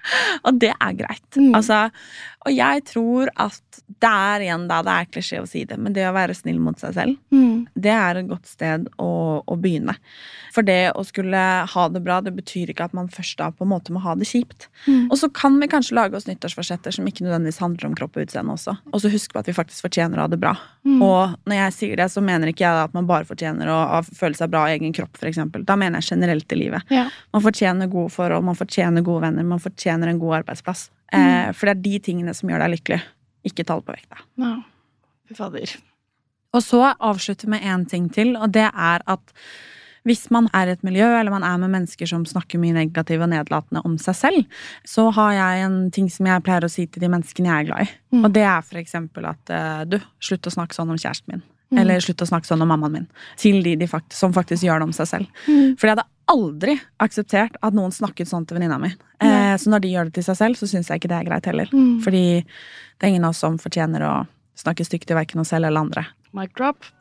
Og 0.48 0.62
det 0.62 0.72
er 0.74 0.94
greit. 1.00 1.30
Mm. 1.36 1.56
Altså, 1.56 1.90
og 2.48 2.56
jeg 2.56 2.82
tror 2.88 3.32
at 3.48 3.82
det 4.04 4.10
er 4.10 4.44
igjen 4.46 4.68
da, 4.70 4.82
det 4.86 4.94
er 4.94 5.08
klisjé 5.10 5.39
å 5.42 5.48
si 5.50 5.63
det, 5.66 5.77
men 5.82 5.94
det 5.96 6.04
å 6.08 6.13
være 6.16 6.36
snill 6.38 6.60
mot 6.62 6.77
seg 6.80 6.94
selv, 6.94 7.18
Mm. 7.34 7.66
det 7.75 7.92
er 7.94 8.18
et 8.20 8.27
godt 8.30 8.46
sted 8.48 8.88
å, 9.01 9.42
å 9.46 9.56
begynne. 9.58 9.96
For 10.54 10.62
det 10.66 10.92
å 10.96 11.04
skulle 11.06 11.38
ha 11.70 11.88
det 11.89 12.01
bra, 12.06 12.20
det 12.22 12.34
betyr 12.36 12.70
ikke 12.74 12.86
at 12.86 12.94
man 12.98 13.08
først 13.10 13.38
da 13.38 13.50
på 13.51 13.66
en 13.66 13.72
måte 13.72 13.94
må 13.94 14.01
ha 14.01 14.16
det 14.16 14.25
kjipt. 14.30 14.68
Mm. 14.88 15.08
Og 15.12 15.18
så 15.18 15.30
kan 15.34 15.58
vi 15.60 15.68
kanskje 15.68 15.96
lage 15.98 16.18
oss 16.18 16.27
nyttårsforsetter 16.30 16.94
som 16.96 17.06
ikke 17.10 17.25
nødvendigvis 17.25 17.60
handler 17.62 17.89
om 17.89 17.96
kropp 17.98 18.18
og 18.18 18.25
utseende 18.27 18.54
også. 18.56 18.77
Og 18.94 19.01
så 19.01 19.12
huske 19.13 19.34
på 19.34 19.42
at 19.44 19.50
vi 19.50 19.56
faktisk 19.58 19.86
fortjener 19.88 20.18
å 20.18 20.25
ha 20.25 20.32
det 20.34 20.39
bra. 20.42 20.56
Mm. 20.86 21.01
Og 21.06 21.36
når 21.50 21.60
jeg 21.62 21.74
sier 21.77 22.01
det, 22.01 22.10
så 22.13 22.24
mener 22.24 22.51
ikke 22.54 22.66
jeg 22.66 22.84
at 22.88 22.94
man 22.98 23.10
bare 23.10 23.27
fortjener 23.30 23.70
å, 23.74 23.80
å 23.98 24.04
føle 24.18 24.38
seg 24.39 24.50
bra 24.54 24.66
i 24.70 24.77
egen 24.77 24.94
kropp, 24.98 25.18
eksempel. 25.27 25.66
Da 25.68 25.75
mener 25.80 26.01
jeg 26.01 26.13
generelt 26.16 26.51
i 26.54 26.62
livet. 26.62 26.86
Ja. 26.94 27.08
Man 27.36 27.44
fortjener 27.46 27.89
gode 27.92 28.13
forhold, 28.13 28.46
man 28.48 28.58
fortjener 28.58 29.06
gode 29.06 29.27
venner, 29.27 29.44
man 29.48 29.62
fortjener 29.63 30.08
en 30.13 30.22
god 30.22 30.42
arbeidsplass. 30.44 30.88
Mm. 31.13 31.22
Eh, 31.22 31.51
for 31.56 31.70
det 31.70 31.75
er 31.77 31.84
de 31.86 32.00
tingene 32.04 32.34
som 32.36 32.50
gjør 32.51 32.66
deg 32.66 32.74
lykkelig, 32.77 33.01
ikke 33.50 33.66
tall 33.68 33.84
på 33.86 33.96
vekta. 33.96 34.22
Ja. 34.42 34.58
Fy 35.27 35.38
fader. 35.38 35.74
Og 36.56 36.63
så 36.63 36.84
avslutte 36.94 37.50
med 37.51 37.66
én 37.66 37.84
ting 37.89 38.08
til, 38.13 38.36
og 38.39 38.54
det 38.56 38.70
er 38.70 39.04
at 39.06 39.34
hvis 40.08 40.30
man 40.32 40.48
er 40.56 40.70
i 40.70 40.74
et 40.77 40.86
miljø, 40.88 41.04
eller 41.20 41.34
man 41.34 41.44
er 41.44 41.58
med 41.60 41.74
mennesker 41.74 42.08
som 42.08 42.24
snakker 42.27 42.62
mye 42.62 42.75
negativt 42.77 43.25
og 43.25 43.32
nedlatende 43.34 43.84
om 43.84 43.98
seg 44.00 44.16
selv, 44.16 44.62
så 44.88 45.10
har 45.18 45.34
jeg 45.36 45.66
en 45.66 45.77
ting 45.92 46.08
som 46.12 46.30
jeg 46.30 46.44
pleier 46.46 46.63
å 46.63 46.72
si 46.72 46.86
til 46.88 47.04
de 47.04 47.12
menneskene 47.12 47.50
jeg 47.50 47.66
er 47.66 47.68
glad 47.68 47.84
i. 47.84 47.89
Mm. 48.16 48.22
Og 48.24 48.32
det 48.38 48.46
er 48.48 48.63
for 48.63 48.80
eksempel 48.80 49.27
at 49.27 49.51
eh, 49.51 49.84
du, 49.92 50.00
slutt 50.24 50.48
å 50.48 50.54
snakke 50.54 50.77
sånn 50.77 50.94
om 50.94 51.00
kjæresten 51.00 51.36
min. 51.36 51.44
Mm. 51.74 51.82
Eller 51.84 52.04
slutt 52.04 52.24
å 52.24 52.30
snakke 52.30 52.48
sånn 52.48 52.63
om 52.63 52.72
mammaen 52.72 52.96
min. 52.96 53.10
Til 53.39 53.60
de, 53.66 53.75
de 53.75 53.89
faktisk, 53.92 54.20
som 54.22 54.36
faktisk 54.36 54.63
gjør 54.63 54.80
det 54.80 54.88
om 54.88 54.96
seg 54.96 55.12
selv. 55.12 55.44
Mm. 55.50 55.75
For 55.75 55.89
jeg 55.89 55.98
hadde 55.98 56.08
aldri 56.31 56.77
akseptert 57.03 57.57
at 57.63 57.75
noen 57.75 57.93
snakket 57.96 58.29
sånn 58.29 58.46
til 58.48 58.57
venninna 58.57 58.79
mi. 58.81 58.91
Eh, 59.24 59.55
så 59.57 59.72
når 59.72 59.84
de 59.84 59.93
gjør 59.93 60.10
det 60.10 60.17
til 60.17 60.27
seg 60.27 60.39
selv, 60.41 60.60
så 60.60 60.69
syns 60.69 60.89
jeg 60.91 61.01
ikke 61.01 61.12
det 61.12 61.19
er 61.19 61.29
greit 61.29 61.50
heller. 61.50 61.67
Mm. 61.74 61.98
Fordi 62.03 62.25
det 62.43 63.03
er 63.03 63.13
ingen 63.13 63.27
av 63.27 63.36
oss 63.36 63.43
som 63.43 63.60
fortjener 63.62 64.05
å 64.05 64.13
snakke 64.57 64.86
stygt 64.88 65.07
til 65.10 65.17
verken 65.17 65.43
oss 65.43 65.51
selv 65.53 65.69
eller 65.69 65.86
andre. 65.86 66.07
Mic 66.36 66.51
drop. 66.57 66.79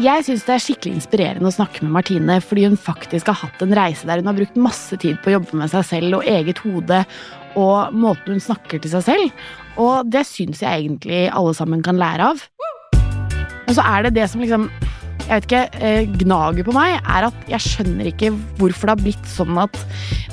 Jeg 0.00 0.24
syns 0.24 0.46
det 0.46 0.54
er 0.54 0.62
skikkelig 0.64 0.96
inspirerende 0.96 1.50
å 1.50 1.52
snakke 1.52 1.84
med 1.84 1.92
Martine, 1.92 2.38
fordi 2.40 2.62
hun 2.70 2.78
faktisk 2.80 3.28
har 3.28 3.36
hatt 3.42 3.60
en 3.60 3.74
reise 3.76 4.06
der 4.08 4.22
hun 4.22 4.30
har 4.30 4.38
brukt 4.38 4.56
masse 4.56 4.96
tid 4.96 5.18
på 5.20 5.28
å 5.28 5.34
jobbe 5.34 5.58
med 5.60 5.68
seg 5.74 5.84
selv 5.84 6.16
og 6.16 6.30
eget 6.30 6.62
hode 6.64 7.02
og 7.60 7.92
måten 7.92 8.38
hun 8.38 8.40
snakker 8.40 8.80
til 8.80 8.94
seg 8.94 9.04
selv. 9.10 9.42
Og 9.76 10.08
det 10.08 10.24
syns 10.24 10.62
jeg 10.64 10.86
egentlig 10.86 11.26
alle 11.28 11.52
sammen 11.58 11.84
kan 11.84 12.00
lære 12.00 12.30
av. 12.32 12.46
Men 13.66 13.76
så 13.76 13.84
er 13.86 14.06
det 14.06 14.14
det 14.16 14.24
som 14.32 14.40
liksom 14.40 14.70
jeg 15.30 15.38
vet 15.38 15.46
ikke, 15.46 15.80
eh, 15.86 16.08
gnager 16.24 16.66
på 16.66 16.72
meg, 16.74 16.96
er 17.06 17.28
at 17.28 17.50
jeg 17.50 17.62
skjønner 17.62 18.08
ikke 18.10 18.32
hvorfor 18.58 18.88
det 18.88 18.94
har 18.96 19.04
blitt 19.04 19.28
sånn 19.30 19.60
at 19.62 19.76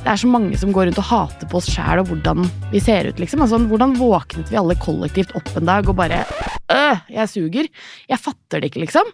det 0.01 0.09
er 0.09 0.17
så 0.17 0.29
mange 0.31 0.57
som 0.57 0.71
går 0.73 0.89
rundt 0.89 1.01
og 1.03 1.09
hater 1.11 1.49
på 1.51 1.59
oss 1.59 1.69
sjæl 1.69 2.01
og 2.01 2.09
hvordan 2.09 2.47
vi 2.71 2.81
ser 2.81 3.11
ut, 3.11 3.21
liksom. 3.21 3.43
Altså, 3.45 3.61
hvordan 3.69 3.93
våknet 3.99 4.49
vi 4.49 4.57
alle 4.57 4.77
kollektivt 4.81 5.35
opp 5.37 5.53
en 5.53 5.69
dag 5.69 5.85
og 5.85 5.99
bare 5.99 6.23
øh, 6.25 7.05
jeg 7.13 7.29
suger. 7.29 7.69
Jeg 8.09 8.23
fatter 8.23 8.63
det 8.63 8.71
ikke, 8.71 8.87
liksom. 8.87 9.13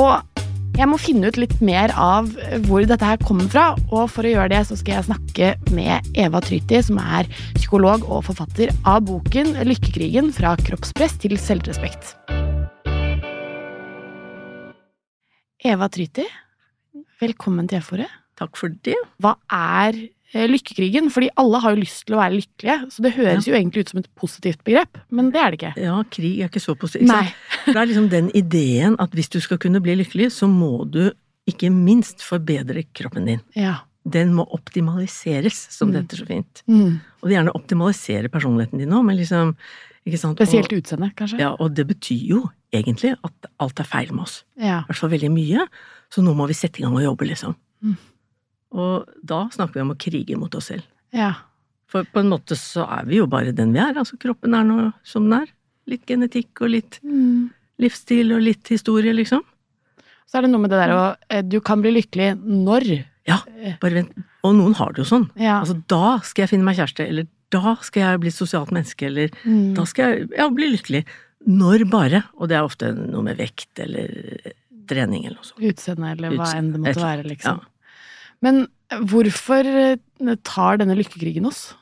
Og 0.00 0.40
jeg 0.78 0.88
må 0.88 0.96
finne 1.02 1.28
ut 1.28 1.36
litt 1.36 1.58
mer 1.60 1.92
av 1.92 2.30
hvor 2.64 2.86
dette 2.88 3.04
her 3.04 3.20
kommer 3.20 3.50
fra, 3.52 3.74
og 3.90 4.06
for 4.08 4.24
å 4.24 4.32
gjøre 4.32 4.54
det 4.54 4.62
så 4.70 4.78
skal 4.80 4.96
jeg 4.96 5.10
snakke 5.10 5.52
med 5.76 6.12
Eva 6.16 6.40
Tryti, 6.40 6.80
som 6.86 7.02
er 7.02 7.28
psykolog 7.58 8.06
og 8.08 8.24
forfatter 8.30 8.72
av 8.88 9.02
boken 9.10 9.58
Lykkekrigen 9.68 10.32
fra 10.32 10.56
kroppspress 10.64 11.20
til 11.20 11.36
selvrespekt. 11.36 12.14
Eva 15.64 15.88
Tryti, 15.92 16.24
velkommen 17.20 17.68
til 17.68 17.80
F-ordet. 17.82 18.08
Takk 18.40 18.56
for 18.56 18.72
det. 18.86 18.94
Hva 19.20 19.34
er 19.52 19.96
eh, 20.32 20.46
lykkekrigen? 20.48 21.10
Fordi 21.12 21.28
alle 21.40 21.60
har 21.60 21.74
jo 21.74 21.82
lyst 21.82 22.06
til 22.08 22.16
å 22.16 22.20
være 22.22 22.38
lykkelige, 22.38 22.76
så 22.94 23.04
det 23.04 23.12
høres 23.18 23.48
jo 23.48 23.56
egentlig 23.58 23.84
ut 23.84 23.92
som 23.92 24.00
et 24.00 24.08
positivt 24.16 24.62
begrep, 24.64 25.02
men 25.12 25.28
det 25.34 25.42
er 25.42 25.52
det 25.52 25.58
ikke. 25.60 25.72
Ja, 25.84 25.98
krig 26.16 26.38
er 26.40 26.48
ikke 26.48 26.62
så 26.64 26.76
positivt. 26.80 27.10
Nei. 27.10 27.26
Det 27.70 27.76
er 27.76 27.90
liksom 27.90 28.06
den 28.08 28.30
ideen 28.34 28.96
at 29.04 29.12
hvis 29.12 29.28
du 29.30 29.36
skal 29.44 29.58
kunne 29.60 29.82
bli 29.84 29.98
lykkelig, 30.00 30.30
så 30.32 30.48
må 30.48 30.86
du 30.88 31.10
ikke 31.50 31.68
minst 31.74 32.24
forbedre 32.24 32.86
kroppen 32.96 33.28
din. 33.28 33.42
Ja. 33.58 33.82
Den 34.08 34.32
må 34.34 34.46
optimaliseres, 34.56 35.58
som 35.76 35.90
Mm. 35.90 35.92
det 35.92 36.00
heter 36.06 36.22
så 36.22 36.26
fint. 36.30 36.62
Mm. 36.72 36.94
Og 37.20 37.28
det 37.28 37.36
gjerne 37.36 37.52
optimalisere 37.58 38.30
personligheten 38.32 38.80
din 38.80 38.96
òg, 38.96 39.04
men 39.04 39.18
liksom? 39.20 39.52
Spesielt 40.08 40.72
og, 40.72 40.78
utseende, 40.80 41.10
kanskje. 41.14 41.38
ja, 41.42 41.50
og 41.60 41.74
det 41.76 41.86
betyr 41.86 42.22
jo 42.30 42.50
egentlig 42.72 43.12
at 43.24 43.50
alt 43.60 43.80
er 43.80 43.84
feil 43.84 44.12
med 44.14 44.22
oss. 44.24 44.44
Ja. 44.56 44.80
I 44.80 44.86
hvert 44.88 44.96
fall 45.00 45.10
veldig 45.12 45.30
mye. 45.34 45.66
Så 46.10 46.22
nå 46.24 46.32
må 46.34 46.46
vi 46.48 46.54
sette 46.56 46.80
i 46.80 46.82
gang 46.86 46.94
og 46.96 47.02
jobbe, 47.04 47.26
liksom. 47.28 47.54
Mm. 47.84 47.96
Og 48.80 49.08
da 49.26 49.44
snakker 49.52 49.74
vi 49.80 49.84
om 49.84 49.92
å 49.94 49.98
krige 49.98 50.36
mot 50.38 50.54
oss 50.54 50.70
selv. 50.72 50.82
ja. 51.12 51.34
For 51.90 52.04
på 52.06 52.20
en 52.20 52.28
måte 52.30 52.54
så 52.54 52.84
er 52.86 53.04
vi 53.08 53.16
jo 53.16 53.24
bare 53.26 53.50
den 53.50 53.72
vi 53.74 53.80
er. 53.82 53.96
Altså 53.98 54.14
kroppen 54.16 54.54
er 54.54 54.62
nå 54.62 54.92
som 55.02 55.24
den 55.26 55.40
er. 55.40 55.48
Litt 55.90 56.04
genetikk 56.06 56.60
og 56.62 56.70
litt 56.70 57.00
Mm. 57.02 57.50
livsstil 57.82 58.30
og 58.36 58.40
litt 58.42 58.68
historie, 58.68 59.10
liksom. 59.12 59.42
Så 60.24 60.38
er 60.38 60.42
det 60.42 60.50
noe 60.52 60.60
med 60.60 60.70
det 60.70 60.78
der 60.78 60.92
å 60.94 61.16
eh, 61.28 61.42
Du 61.42 61.58
kan 61.60 61.82
bli 61.82 61.90
lykkelig 61.90 62.38
når. 62.46 63.04
Ja, 63.26 63.40
Eh, 63.58 63.74
bare 63.80 63.90
vent. 64.04 64.12
Og 64.44 64.54
noen 64.54 64.72
har 64.78 64.92
det 64.92 65.02
jo 65.02 65.04
sånn. 65.18 65.30
Ja. 65.34 65.58
Altså 65.64 65.82
da 65.88 66.20
skal 66.22 66.42
jeg 66.46 66.50
finne 66.50 66.62
meg 66.64 66.76
kjæreste, 66.76 67.08
eller 67.08 67.26
da 67.50 67.76
skal 67.82 68.02
jeg 68.04 68.20
bli 68.22 68.30
et 68.32 68.36
sosialt 68.38 68.70
menneske, 68.74 69.06
eller 69.10 69.30
Mm. 69.44 69.74
da 69.74 69.84
skal 69.84 70.04
jeg 70.14 70.28
ja, 70.38 70.48
bli 70.50 70.70
lykkelig. 70.76 71.04
Når 71.48 71.86
bare. 71.90 72.24
Og 72.38 72.48
det 72.50 72.56
er 72.58 72.66
ofte 72.66 72.90
noe 72.94 73.22
med 73.24 73.38
vekt 73.38 73.78
eller 73.80 74.52
trening 74.90 75.24
eller 75.26 75.38
noe 75.40 75.48
sånt. 75.48 75.62
Utseende, 75.64 76.10
eller 76.16 76.34
hva 76.36 76.50
enn 76.56 76.72
det 76.74 76.80
måtte 76.82 77.00
være, 77.00 77.24
liksom. 77.24 77.60
liksom. 77.60 77.66
Men 78.42 78.66
hvorfor 79.08 79.64
eh, 79.66 80.34
tar 80.44 80.78
denne 80.80 80.96
lykkekrigen 80.98 81.46
oss? 81.46 81.74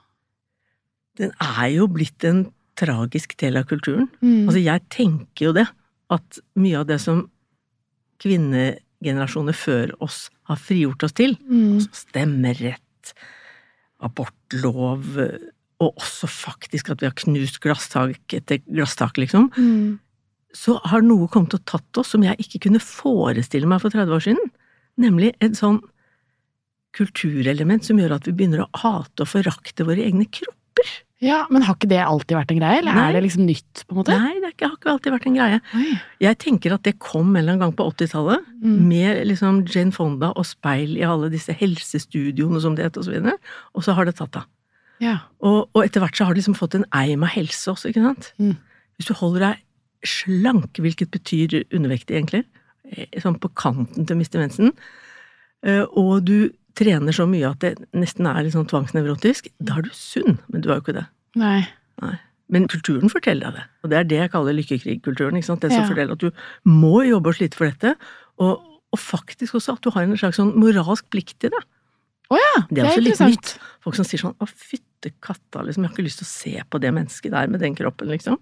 Den 1.19 1.33
er 1.41 1.69
jo 1.75 1.89
blitt 1.91 2.23
en 2.25 2.45
tragisk 2.79 3.35
del 3.41 3.57
av 3.59 3.65
kulturen. 3.67 4.07
Mm. 4.23 4.47
Altså 4.47 4.63
jeg 4.63 4.85
tenker 4.95 5.49
jo 5.49 5.53
det, 5.57 5.67
at 6.15 6.39
mye 6.55 6.79
av 6.79 6.87
det 6.87 7.01
som 7.03 7.25
kvinnegenerasjoner 8.23 9.57
før 9.57 9.93
oss 10.05 10.29
har 10.49 10.57
frigjort 10.57 11.03
oss 11.05 11.13
til, 11.19 11.37
Mm. 11.49 11.79
altså 11.79 12.07
stemmerett, 12.07 13.13
abortlov, 14.01 15.19
og 15.81 15.95
også 15.97 16.27
faktisk 16.29 16.91
at 16.91 17.01
vi 17.01 17.07
har 17.07 17.15
knust 17.15 17.61
glasstak 17.63 18.35
etter 18.35 18.59
glasstak, 18.67 19.17
liksom, 19.17 19.51
Mm. 19.57 19.99
så 20.55 20.81
har 20.85 21.01
noe 21.03 21.29
kommet 21.29 21.55
og 21.55 21.65
tatt 21.65 21.99
oss 21.99 22.09
som 22.15 22.23
jeg 22.23 22.37
ikke 22.39 22.63
kunne 22.67 22.81
forestille 22.81 23.67
meg 23.67 23.81
for 23.81 23.91
30 23.91 24.11
år 24.17 24.21
siden. 24.27 24.51
Nemlig 24.99 25.35
et 25.41 25.53
sånn 25.53 25.81
kulturelement 26.97 27.85
som 27.85 27.99
gjør 28.01 28.17
at 28.17 28.27
vi 28.27 28.33
begynner 28.33 28.65
å 28.65 28.71
hate 28.83 29.23
og 29.23 29.29
forakte 29.31 29.85
våre 29.87 30.03
egne 30.09 30.27
kropper. 30.27 30.89
Ja, 31.21 31.41
men 31.51 31.63
har 31.67 31.75
ikke 31.75 31.89
det 31.91 31.99
alltid 31.99 32.37
vært 32.39 32.53
en 32.55 32.61
greie, 32.61 32.79
eller 32.79 32.95
Nei. 32.95 33.09
er 33.09 33.13
det 33.17 33.23
liksom 33.25 33.47
nytt, 33.49 33.81
på 33.89 33.91
en 33.95 33.99
måte? 33.99 34.15
Nei, 34.15 34.35
det 34.39 34.53
har 34.63 34.77
ikke 34.77 34.91
alltid 34.93 35.13
vært 35.17 35.27
en 35.27 35.35
greie. 35.35 35.61
Oi. 35.75 36.01
Jeg 36.23 36.39
tenker 36.39 36.75
at 36.77 36.85
det 36.87 36.99
kom 37.03 37.33
en 37.33 37.41
eller 37.43 37.57
annen 37.57 37.65
gang 37.67 37.73
på 37.75 37.87
80-tallet, 37.91 38.45
Mm. 38.63 38.89
med 38.89 39.27
liksom 39.27 39.65
Jane 39.67 39.91
Fonda 39.93 40.33
og 40.37 40.47
speil 40.47 40.97
i 40.97 41.03
alle 41.03 41.29
disse 41.31 41.53
helsestudioene 41.53 42.61
som 42.63 42.75
det 42.77 42.85
het, 42.87 42.97
og 42.97 43.05
så 43.05 43.11
videre. 43.17 43.35
Og 43.75 43.83
så 43.83 43.95
har 43.95 44.05
det 44.07 44.15
tatt 44.17 44.37
av. 44.37 44.47
Ja. 45.01 45.17
Og, 45.41 45.69
og 45.75 45.85
etter 45.85 46.01
hvert 46.03 46.17
så 46.19 46.25
har 46.27 46.35
du 46.35 46.41
liksom 46.41 46.57
fått 46.59 46.75
en 46.75 46.87
eim 46.93 47.23
av 47.23 47.29
helse 47.37 47.71
også, 47.71 47.89
ikke 47.93 48.03
sant? 48.03 48.33
Mm. 48.39 48.57
Hvis 48.99 49.07
du 49.11 49.15
holder 49.15 49.45
deg 49.47 49.65
slank, 50.09 50.79
hvilket 50.83 51.11
betyr 51.15 51.59
undervektig 51.75 52.17
egentlig, 52.19 52.45
eh, 52.91 53.07
sånn 53.23 53.39
på 53.43 53.51
kanten 53.59 54.07
til 54.07 54.15
å 54.17 54.19
miste 54.19 54.39
mensen, 54.41 54.73
eh, 55.67 55.85
og 55.99 56.25
du 56.29 56.51
trener 56.79 57.13
så 57.15 57.27
mye 57.27 57.51
at 57.51 57.59
det 57.65 57.73
nesten 57.99 58.27
er 58.31 58.45
litt 58.47 58.55
sånn 58.55 58.69
tvangsnevrotisk, 58.71 59.49
da 59.59 59.79
er 59.79 59.89
du 59.89 59.91
sunn, 59.93 60.39
men 60.49 60.63
du 60.63 60.69
er 60.71 60.79
jo 60.79 60.85
ikke 60.87 60.99
det. 61.01 61.07
Nei. 61.39 61.67
Men 62.49 62.65
kulturen 62.71 63.11
forteller 63.13 63.51
deg 63.51 63.59
det, 63.59 63.65
og 63.85 63.91
det 63.91 63.97
er 63.99 64.05
det 64.09 64.19
jeg 64.23 64.31
kaller 64.33 64.55
lykkekrigkulturen. 64.57 65.37
ikke 65.37 65.45
sant? 65.51 65.61
Det 65.61 65.73
som 65.73 65.83
Ja. 65.83 65.89
forteller 65.91 66.13
at 66.13 66.19
du 66.23 66.31
må 66.65 67.03
jobbe 67.05 67.29
og 67.29 67.35
slite 67.35 67.59
for 67.59 67.67
dette, 67.69 67.97
og, 68.39 68.63
og 68.93 68.99
faktisk 68.99 69.55
også 69.59 69.75
at 69.75 69.83
du 69.83 69.91
har 69.91 70.03
en 70.07 70.17
slags 70.17 70.39
sånn 70.39 70.55
moralsk 70.57 71.11
plikt 71.11 71.39
til 71.41 71.51
det. 71.51 71.61
Å 72.31 72.37
ja, 72.39 72.63
Det 72.71 72.79
er 72.79 72.89
også 72.89 73.03
litt 73.05 73.21
nytt. 73.21 73.59
Folk 73.85 73.97
som 73.97 74.05
sier 74.05 74.21
sånn 74.21 74.35
'Å, 74.39 74.47
fytte 74.99 75.15
katta', 75.23 75.63
liksom. 75.65 75.83
Jeg 75.85 75.91
har 75.91 75.97
ikke 75.97 76.07
lyst 76.09 76.19
til 76.19 76.27
å 76.27 76.33
se 76.33 76.63
på 76.71 76.81
det 76.81 76.93
mennesket 76.95 77.31
der 77.31 77.47
med 77.49 77.61
den 77.61 77.75
kroppen, 77.75 78.09
liksom. 78.09 78.39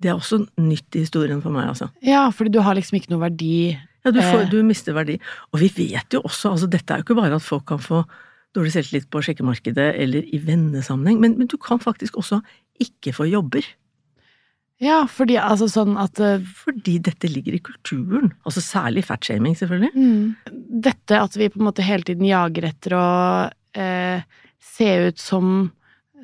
Det 0.00 0.10
er 0.10 0.14
også 0.14 0.46
nytt 0.58 0.94
i 0.94 1.00
historien 1.06 1.40
for 1.42 1.50
meg, 1.50 1.68
altså. 1.68 1.90
Ja, 2.02 2.28
fordi 2.30 2.52
du 2.52 2.60
har 2.60 2.74
liksom 2.74 2.98
ikke 3.00 3.10
noe 3.14 3.20
verdi 3.30 3.78
Ja, 4.04 4.10
du, 4.12 4.20
får, 4.20 4.42
Eh. 4.44 4.50
du 4.50 4.62
mister 4.62 4.92
verdi. 4.94 5.18
Og 5.52 5.58
vi 5.60 5.68
vet 5.68 6.12
jo 6.12 6.20
også, 6.22 6.50
altså 6.52 6.68
dette 6.70 6.90
er 6.92 6.98
jo 6.98 7.02
ikke 7.02 7.16
bare 7.20 7.34
at 7.34 7.42
folk 7.42 7.66
kan 7.66 7.78
få 7.78 8.04
dårlig 8.54 8.72
selvtillit 8.72 9.10
på 9.10 9.20
sjekkemarkedet 9.20 9.96
eller 9.98 10.22
i 10.32 10.38
vennesammenheng, 10.38 11.18
men, 11.20 11.36
men 11.38 11.46
du 11.48 11.56
kan 11.58 11.78
faktisk 11.78 12.14
også 12.16 12.40
ikke 12.80 13.12
få 13.12 13.26
jobber. 13.28 13.64
Ja, 14.78 15.06
fordi 15.08 15.38
altså 15.40 15.66
sånn 15.72 15.96
at 15.96 16.20
uh, 16.20 16.38
Fordi 16.44 16.98
dette 17.00 17.26
ligger 17.32 17.54
i 17.56 17.62
kulturen. 17.64 18.34
Altså 18.44 18.60
særlig 18.60 19.04
fatshaming, 19.08 19.56
selvfølgelig. 19.56 19.90
mm, 19.96 20.36
Dette 20.84 21.18
at 21.18 21.34
vi 21.36 21.48
på 21.48 21.58
en 21.58 21.64
måte 21.70 21.82
hele 21.82 22.04
tiden 22.04 22.26
jager 22.28 22.68
etter 22.68 22.92
å 22.92 23.06
uh, 23.50 24.20
se 24.60 24.90
ut 25.08 25.18
som 25.18 25.72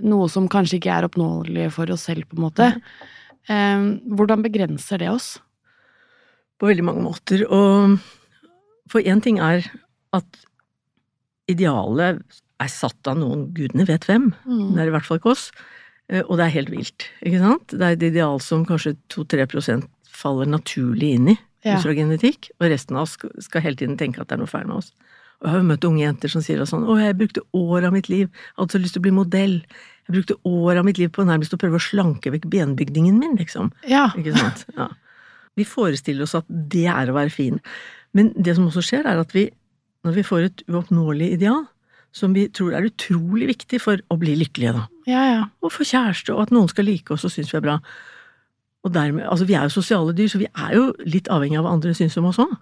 noe 0.02 0.28
som 0.28 0.48
kanskje 0.50 0.78
ikke 0.80 0.92
er 0.98 1.06
oppnåelig 1.08 1.70
for 1.72 1.90
oss 1.94 2.06
selv, 2.08 2.26
på 2.28 2.36
en 2.38 2.44
måte. 2.46 2.68
Eh, 3.48 3.86
hvordan 4.12 4.42
begrenser 4.44 4.98
det 5.02 5.10
oss? 5.10 5.36
På 6.60 6.68
veldig 6.70 6.84
mange 6.86 7.02
måter. 7.02 7.44
Og 7.50 7.98
for 8.90 9.00
én 9.02 9.22
ting 9.24 9.38
er 9.42 9.64
at 10.12 10.42
idealet 11.50 12.20
er 12.62 12.70
satt 12.70 13.08
av 13.10 13.18
noen, 13.18 13.48
gudene 13.56 13.86
vet 13.88 14.04
hvem. 14.06 14.30
Mm. 14.46 14.74
Det 14.74 14.82
er 14.84 14.90
i 14.90 14.94
hvert 14.94 15.08
fall 15.08 15.18
ikke 15.18 15.32
oss. 15.34 15.48
Eh, 16.08 16.22
Og 16.28 16.36
det 16.38 16.46
er 16.46 16.56
helt 16.58 16.70
vilt, 16.70 17.08
ikke 17.24 17.40
sant? 17.42 17.66
Det 17.72 17.82
er 17.82 17.96
et 17.96 18.06
ideal 18.12 18.38
som 18.40 18.66
kanskje 18.66 18.96
2-3% 19.10 19.88
faller 20.12 20.46
naturlig 20.46 21.14
inn 21.16 21.28
i, 21.34 21.38
Ja. 21.64 21.76
ut 21.78 21.82
fra 21.84 21.94
genetikk, 21.94 22.50
og 22.60 22.70
resten 22.70 22.96
av 22.96 23.02
oss 23.02 23.16
skal 23.40 23.62
hele 23.62 23.76
tiden 23.76 23.96
tenke 23.96 24.20
at 24.20 24.28
det 24.28 24.34
er 24.34 24.42
noe 24.42 24.50
feil 24.50 24.66
med 24.66 24.76
oss. 24.76 24.92
Og 25.40 25.46
jeg 25.46 25.50
har 25.52 25.60
jo 25.62 25.68
møtt 25.68 25.84
unge 25.84 26.02
jenter 26.02 26.28
som 26.30 26.42
sier 26.42 26.58
sånn 26.58 26.86
'Å, 26.86 26.98
jeg 27.02 27.18
brukte 27.18 27.46
år 27.54 27.84
av 27.86 27.92
mitt 27.92 28.08
liv, 28.08 28.28
jeg 28.30 28.54
hadde 28.58 28.72
så 28.72 28.82
lyst 28.82 28.94
til 28.94 29.00
å 29.02 29.06
bli 29.06 29.10
modell'. 29.10 29.62
Jeg 30.08 30.16
brukte 30.16 30.38
år 30.48 30.80
av 30.80 30.86
mitt 30.88 30.98
liv 30.98 31.10
på 31.14 31.24
nærmest 31.26 31.54
å 31.54 31.58
prøve 31.60 31.78
å 31.78 31.82
slanke 31.82 32.32
vekk 32.34 32.48
benbygningen 32.50 33.20
min, 33.20 33.36
liksom. 33.38 33.70
Ja. 33.88 34.08
Ikke 34.18 34.34
sant? 34.36 34.64
Ja. 34.76 34.88
Vi 35.58 35.66
forestiller 35.68 36.24
oss 36.26 36.34
at 36.38 36.46
det 36.48 36.86
er 36.90 37.10
å 37.12 37.16
være 37.16 37.30
fin. 37.32 37.60
Men 38.16 38.32
det 38.34 38.56
som 38.56 38.66
også 38.68 38.82
skjer, 38.84 39.06
er 39.08 39.20
at 39.20 39.34
vi, 39.36 39.46
når 40.06 40.16
vi 40.18 40.24
får 40.26 40.46
et 40.48 40.64
uoppnåelig 40.68 41.28
ideal, 41.36 41.62
som 42.12 42.34
vi 42.36 42.46
tror 42.52 42.74
er 42.76 42.88
utrolig 42.88 43.48
viktig 43.54 43.80
for 43.80 44.00
å 44.12 44.18
bli 44.20 44.34
lykkelige, 44.42 44.74
da, 44.76 44.86
Ja, 45.08 45.22
ja. 45.30 45.44
og 45.64 45.72
få 45.72 45.86
kjæreste, 45.88 46.34
og 46.34 46.46
at 46.46 46.52
noen 46.52 46.68
skal 46.68 46.84
like 46.88 47.14
oss 47.14 47.24
og 47.24 47.32
synes 47.32 47.52
vi 47.52 47.60
er 47.60 47.64
bra. 47.64 47.78
Og 48.82 48.92
dermed, 48.92 49.24
altså 49.30 49.46
Vi 49.46 49.54
er 49.54 49.68
jo 49.68 49.76
sosiale 49.78 50.12
dyr, 50.12 50.28
så 50.28 50.40
vi 50.42 50.48
er 50.50 50.74
jo 50.76 50.88
litt 51.06 51.30
avhengig 51.32 51.60
av 51.60 51.64
hva 51.64 51.72
andre 51.76 51.94
syns 51.94 52.16
om 52.18 52.26
oss 52.28 52.40
òg. 52.42 52.52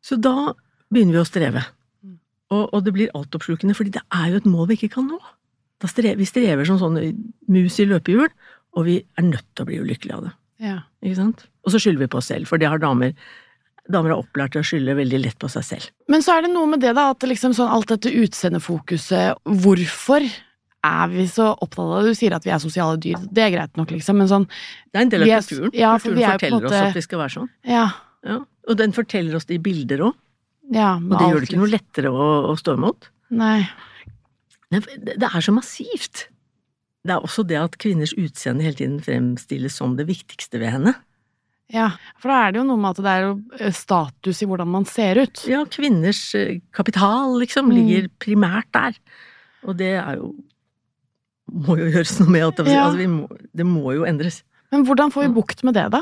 Så 0.00 0.16
da 0.22 0.54
begynner 0.92 1.18
vi 1.18 1.20
å 1.24 1.26
streve. 1.28 1.64
Mm. 2.04 2.18
Og, 2.54 2.62
og 2.72 2.84
det 2.86 2.94
blir 2.94 3.12
altoppslukende, 3.18 3.74
fordi 3.74 3.96
det 3.98 4.04
er 4.14 4.30
jo 4.30 4.40
et 4.40 4.46
mål 4.48 4.68
vi 4.70 4.78
ikke 4.78 4.94
kan 4.94 5.08
nå. 5.10 5.18
Strever, 5.84 6.16
vi 6.16 6.24
strever 6.24 6.64
som 6.64 6.78
sånne 6.80 7.10
mus 7.52 7.76
i 7.80 7.84
løpehjul, 7.86 8.28
og 8.76 8.84
vi 8.86 8.94
er 9.18 9.22
nødt 9.22 9.44
til 9.54 9.64
å 9.64 9.66
bli 9.68 9.80
ulykkelige 9.82 10.16
av 10.16 10.22
det. 10.24 10.32
ja. 10.64 10.78
Ikke 11.04 11.16
sant? 11.16 11.44
Og 11.66 11.70
så 11.74 11.78
skylder 11.82 11.98
vi 11.98 12.06
på 12.08 12.18
oss 12.18 12.26
selv, 12.32 12.46
for 12.48 12.58
det 12.58 12.68
har 12.68 12.78
damer 12.78 13.12
Damer 13.88 14.10
er 14.10 14.18
opplært 14.18 14.50
til 14.50 14.62
å 14.64 14.66
skylde 14.66 14.96
veldig 14.98 15.18
lett 15.22 15.36
på 15.38 15.46
seg 15.48 15.62
selv. 15.62 15.90
Men 16.10 16.18
så 16.20 16.32
er 16.34 16.42
det 16.42 16.48
noe 16.50 16.66
med 16.66 16.80
det, 16.82 16.90
da, 16.96 17.10
at 17.12 17.20
liksom 17.22 17.52
sånn 17.54 17.70
alt 17.70 17.86
dette 17.86 18.10
utseendefokuset 18.10 19.36
Hvorfor 19.62 20.24
er 20.26 21.08
vi 21.12 21.26
så 21.30 21.52
opptatt 21.54 21.84
av 21.84 22.02
det? 22.02 22.10
Du 22.10 22.18
sier 22.18 22.34
at 22.34 22.42
vi 22.42 22.50
er 22.50 22.58
sosiale 22.58 22.98
dyr, 22.98 23.14
det 23.30 23.44
er 23.44 23.52
greit 23.54 23.76
nok, 23.78 23.92
liksom, 23.94 24.18
men 24.18 24.26
sånn 24.26 24.46
Det 24.48 24.98
er 24.98 25.02
en 25.04 25.08
del 25.12 25.22
av 25.22 25.28
er- 25.28 25.40
kulturen. 25.46 25.70
ja, 25.74 25.92
for 25.98 26.08
kulturen 26.10 26.24
er 26.24 26.38
forteller 26.38 26.56
måte- 26.58 26.66
oss 26.66 26.88
at 26.90 26.94
vi 26.98 27.00
skal 27.06 27.18
være 27.20 27.34
sånn. 27.36 27.48
Ja. 27.64 27.84
Ja. 28.26 28.38
Og 28.68 28.76
den 28.76 28.92
forteller 28.92 29.36
oss 29.36 29.44
det 29.46 29.54
i 29.54 29.58
bilder 29.62 29.98
òg, 30.08 30.14
ja 30.72 30.94
og 30.96 31.08
det 31.10 31.18
det 31.18 31.26
gjør 31.30 31.40
det 31.40 31.48
ikke 31.50 31.60
noe 31.62 31.70
lettere 31.76 32.10
å, 32.10 32.26
å 32.50 32.56
stå 32.58 32.74
imot. 32.74 32.98
liksom. 33.30 33.38
Nei. 33.38 33.68
Det, 34.70 35.22
er 35.22 35.40
så 35.44 35.52
massivt. 35.54 36.26
Det 37.06 37.14
er 37.14 37.22
også 37.22 37.44
det 37.46 37.58
at 37.60 37.76
kvinners 37.78 38.12
utseende 38.18 38.64
hele 38.66 38.74
tiden 38.80 38.96
fremstilles 39.04 39.76
som 39.78 39.94
det 39.98 40.08
viktigste 40.08 40.58
ved 40.58 40.72
henne. 40.74 40.94
Ja, 41.72 41.88
for 42.22 42.30
da 42.30 42.40
er 42.46 42.52
det 42.54 42.60
jo 42.60 42.66
noe 42.68 42.78
med 42.78 42.94
at 42.94 43.02
det 43.02 43.12
er 43.12 43.22
jo 43.24 43.30
eh, 43.58 43.72
status 43.74 44.42
i 44.42 44.46
hvordan 44.46 44.68
man 44.70 44.84
ser 44.86 45.18
ut. 45.22 45.40
Ja, 45.50 45.64
kvinners 45.70 46.20
eh, 46.38 46.60
kapital, 46.74 47.38
liksom, 47.42 47.70
Mm. 47.70 47.74
ligger 47.78 48.08
primært 48.22 48.68
der. 48.74 48.98
Og 49.66 49.76
det 49.78 49.94
er 49.98 50.16
jo 50.20 50.34
Må 51.46 51.76
jo 51.78 51.86
gjøres 51.86 52.18
noe 52.20 52.30
med. 52.30 52.42
alt 52.42 52.56
det, 52.56 52.66
Ja. 52.74 52.84
altså, 52.88 52.98
vi 52.98 53.06
må, 53.06 53.26
det 53.54 53.66
må 53.66 53.94
jo 53.94 54.02
endres. 54.04 54.42
Men 54.72 54.84
hvordan 54.84 55.12
får 55.14 55.28
vi 55.28 55.34
bukt 55.34 55.62
med 55.62 55.74
det, 55.74 55.84
da? 55.94 56.00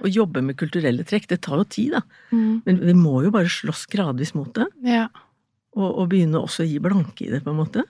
Å 0.00 0.06
jobbe 0.08 0.42
med 0.46 0.56
kulturelle 0.56 1.02
trekk, 1.04 1.26
det 1.26 1.40
tar 1.42 1.58
jo 1.58 1.64
tid, 1.64 1.90
da. 1.96 2.02
Mm. 2.32 2.62
Men 2.64 2.78
vi 2.78 2.92
må 2.94 3.22
jo 3.24 3.32
bare 3.34 3.50
slåss 3.50 3.86
gradvis 3.90 4.30
mot 4.34 4.52
det. 4.54 4.66
Ja. 4.86 5.08
Og, 5.78 5.88
og 5.88 6.08
begynne 6.10 6.40
også 6.40 6.64
å 6.64 6.68
gi 6.68 6.80
blanke 6.82 7.26
i 7.26 7.30
det, 7.30 7.44
på 7.44 7.52
en 7.52 7.60
måte. 7.60 7.84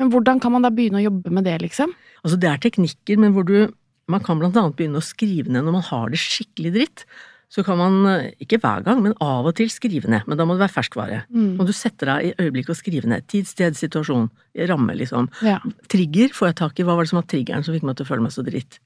Men 0.00 0.10
hvordan 0.12 0.40
kan 0.42 0.52
man 0.52 0.64
da 0.66 0.72
begynne 0.74 1.00
å 1.00 1.06
jobbe 1.06 1.32
med 1.32 1.46
det, 1.46 1.54
liksom? 1.62 1.94
Altså, 2.22 2.38
det 2.40 2.50
er 2.50 2.60
teknikker, 2.62 3.20
men 3.20 3.34
hvor 3.36 3.46
du 3.48 3.72
Man 4.04 4.20
kan 4.20 4.36
blant 4.36 4.52
annet 4.60 4.74
begynne 4.76 5.00
å 5.00 5.04
skrive 5.04 5.48
ned 5.48 5.64
når 5.64 5.72
man 5.78 5.84
har 5.86 6.10
det 6.12 6.18
skikkelig 6.20 6.72
dritt. 6.74 7.04
Så 7.48 7.62
kan 7.64 7.78
man, 7.80 7.94
eh, 8.04 8.34
ikke 8.36 8.58
hver 8.60 8.82
gang, 8.84 8.98
men 9.00 9.14
av 9.16 9.46
og 9.48 9.54
til 9.56 9.70
skrive 9.72 10.10
ned. 10.12 10.26
Men 10.28 10.36
da 10.36 10.44
må 10.44 10.58
det 10.58 10.60
være 10.66 10.74
ferskvare. 10.74 11.22
Mm. 11.32 11.54
Og 11.56 11.64
du 11.64 11.72
setter 11.72 12.10
deg 12.10 12.26
i 12.26 12.34
øyeblikket 12.36 12.74
og 12.74 12.76
skriver 12.76 13.08
ned. 13.08 13.24
Tid, 13.32 13.48
sted, 13.48 13.78
situasjon. 13.78 14.28
Ramme, 14.68 14.92
liksom. 14.92 15.30
Ja. 15.40 15.56
Trigger 15.88 16.36
får 16.36 16.50
jeg 16.50 16.58
tak 16.60 16.76
i. 16.76 16.84
Hva 16.84 16.98
var 16.98 17.06
det 17.06 17.14
som 17.14 17.22
var 17.22 17.28
triggeren 17.32 17.64
som 17.64 17.72
fikk 17.72 17.88
meg 17.88 17.96
til 17.96 18.04
å 18.04 18.10
føle 18.10 18.26
meg 18.26 18.36
så 18.36 18.44
dritt? 18.44 18.76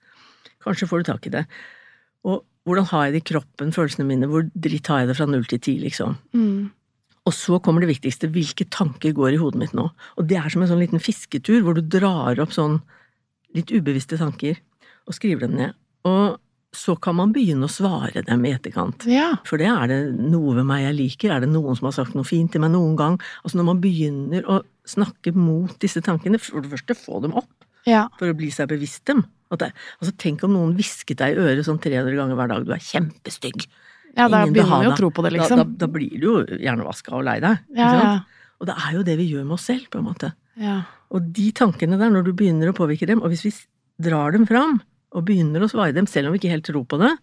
Kanskje 0.62 0.86
får 0.86 1.02
du 1.02 1.10
tak 1.10 1.26
i 1.26 1.34
det. 1.34 1.44
Og 2.30 2.44
hvordan 2.68 2.86
har 2.92 3.06
jeg 3.06 3.16
det 3.16 3.22
i 3.24 3.28
kroppen, 3.32 3.74
følelsene 3.74 4.06
mine? 4.06 4.30
Hvor 4.30 4.46
dritt 4.54 4.86
har 4.92 5.02
jeg 5.02 5.10
det 5.10 5.18
fra 5.18 5.26
null 5.26 5.50
til 5.50 5.62
ti, 5.64 5.78
liksom? 5.82 6.14
Mm. 6.30 6.70
Og 7.28 7.34
så 7.36 7.58
kommer 7.60 7.84
det 7.84 7.90
viktigste, 7.92 8.30
hvilke 8.32 8.64
tanker 8.72 9.12
går 9.16 9.34
i 9.36 9.40
hodet 9.40 9.60
mitt 9.60 9.74
nå? 9.76 9.84
Og 10.16 10.28
det 10.30 10.38
er 10.40 10.48
som 10.52 10.62
en 10.64 10.70
sånn 10.70 10.80
liten 10.80 11.02
fisketur, 11.02 11.60
hvor 11.66 11.76
du 11.76 11.82
drar 11.84 12.40
opp 12.40 12.54
sånn 12.56 12.78
litt 13.56 13.72
ubevisste 13.72 14.16
tanker, 14.20 14.56
og 15.08 15.16
skriver 15.16 15.44
dem 15.44 15.56
ned. 15.58 15.76
Og 16.08 16.38
så 16.76 16.94
kan 17.00 17.16
man 17.16 17.32
begynne 17.32 17.64
å 17.64 17.72
svare 17.72 18.22
dem 18.26 18.44
i 18.44 18.52
etterkant. 18.52 19.06
ja. 19.08 19.30
For 19.48 19.60
det 19.60 19.68
er 19.72 19.86
det 19.88 19.98
noe 20.20 20.54
ved 20.56 20.66
meg 20.68 20.82
jeg 20.84 20.96
liker, 20.98 21.32
er 21.32 21.40
det 21.44 21.48
noen 21.52 21.76
som 21.78 21.88
har 21.88 21.96
sagt 21.96 22.14
noe 22.16 22.28
fint 22.28 22.52
til 22.52 22.60
meg 22.64 22.72
noen 22.74 22.96
gang? 22.96 23.16
Altså 23.42 23.56
når 23.60 23.68
man 23.70 23.80
begynner 23.84 24.44
å 24.48 24.60
snakke 24.88 25.32
mot 25.36 25.72
disse 25.80 26.00
tankene, 26.04 26.40
for 26.40 26.60
det 26.64 26.70
første 26.72 26.96
få 26.96 27.22
dem 27.24 27.34
opp, 27.40 27.50
Ja. 27.88 28.06
for 28.18 28.28
å 28.28 28.36
bli 28.36 28.50
seg 28.52 28.68
bevisst 28.68 29.04
dem. 29.08 29.24
Det, 29.50 29.72
altså 30.00 30.12
tenk 30.20 30.44
om 30.44 30.52
noen 30.52 30.74
hvisket 30.76 31.16
deg 31.16 31.36
i 31.36 31.40
øret 31.40 31.64
sånn 31.64 31.80
300 31.80 32.14
ganger 32.16 32.36
hver 32.36 32.48
dag, 32.52 32.66
du 32.66 32.72
er 32.72 32.84
kjempestygg. 32.84 33.64
Ja, 34.18 34.26
da 34.28 34.42
begynner 34.44 34.72
man 34.72 34.86
jo 34.88 34.92
å 34.92 34.98
tro 34.98 35.10
på 35.14 35.24
det, 35.24 35.32
liksom. 35.36 35.62
da, 35.62 35.66
da 35.84 35.88
blir 35.94 36.14
du 36.18 36.26
jo 36.26 36.36
hjernevaska 36.50 37.14
og 37.16 37.24
lei 37.28 37.38
deg. 37.44 37.64
Ja, 37.78 37.88
ja. 37.96 38.12
Og 38.58 38.66
det 38.66 38.74
er 38.74 38.94
jo 38.96 39.04
det 39.06 39.14
vi 39.20 39.28
gjør 39.30 39.44
med 39.46 39.54
oss 39.54 39.68
selv, 39.70 39.86
på 39.92 40.00
en 40.00 40.08
måte. 40.10 40.32
ja. 40.60 40.82
Og 41.08 41.24
de 41.32 41.46
tankene 41.56 41.96
der, 41.96 42.10
når 42.12 42.26
du 42.26 42.34
begynner 42.36 42.68
å 42.68 42.76
påvirke 42.76 43.06
dem, 43.08 43.22
og 43.24 43.32
hvis 43.32 43.46
vi 43.46 43.52
drar 44.04 44.34
dem 44.34 44.42
fram, 44.48 44.74
og 45.16 45.24
begynner 45.24 45.62
å 45.64 45.70
svare 45.70 45.94
dem, 45.96 46.04
selv 46.10 46.28
om 46.28 46.34
vi 46.34 46.42
ikke 46.42 46.52
helt 46.52 46.66
tror 46.68 46.84
på 46.84 46.98
det, 47.00 47.14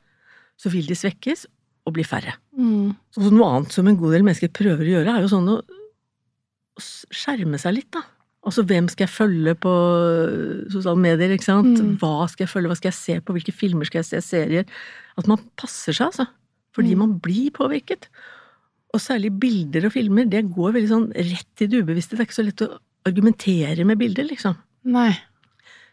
så 0.58 0.72
vil 0.74 0.88
de 0.90 0.98
svekkes 0.98 1.46
og 1.86 1.94
bli 1.94 2.06
færre. 2.08 2.34
Mm. 2.58 2.96
Så 3.14 3.30
noe 3.30 3.52
annet 3.52 3.76
som 3.76 3.86
en 3.86 4.00
god 4.00 4.16
del 4.16 4.26
mennesker 4.26 4.50
prøver 4.56 4.88
å 4.88 4.94
gjøre, 4.96 5.14
er 5.14 5.26
jo 5.26 5.32
sånn 5.36 5.52
å, 5.54 5.60
skjerme 6.82 7.60
seg 7.62 7.78
litt, 7.78 7.92
da. 7.96 8.02
Altså 8.46 8.66
hvem 8.68 8.90
skal 8.92 9.06
jeg 9.06 9.14
følge 9.14 9.54
på 9.64 9.72
øh, 9.72 10.66
sosiale 10.74 11.02
medier, 11.02 11.32
ikke 11.34 11.48
sant? 11.48 11.80
Mm. 11.80 11.94
Hva 12.02 12.28
skal 12.30 12.46
jeg 12.46 12.52
følge, 12.52 12.70
hva 12.70 12.78
skal 12.78 12.92
jeg 12.92 12.98
se 12.98 13.16
på, 13.24 13.36
hvilke 13.38 13.54
filmer 13.56 13.88
skal 13.88 14.02
jeg 14.02 14.10
se, 14.10 14.22
serier? 14.26 14.68
At 15.18 15.30
man 15.30 15.42
passer 15.58 15.96
seg, 15.96 16.12
altså. 16.12 16.28
Fordi 16.76 16.92
Mm. 16.96 17.00
man 17.06 17.14
blir 17.24 17.52
påvirket. 17.56 18.10
Og 18.94 19.00
særlig 19.00 19.32
bilder 19.40 19.86
og 19.88 19.94
filmer, 19.96 20.28
det 20.30 20.44
går 20.52 20.74
veldig 20.76 20.92
sånn 20.92 21.08
rett 21.16 21.48
til 21.56 21.70
det 21.72 21.84
ubevisste. 21.84 22.16
Det 22.16 22.24
er 22.24 22.28
ikke 22.30 22.42
så 22.42 22.46
lett 22.48 22.64
å 22.66 22.80
argumentere 23.08 23.86
med 23.88 23.98
bilder, 24.00 24.28
liksom. 24.28 24.56
Nei. 24.86 25.14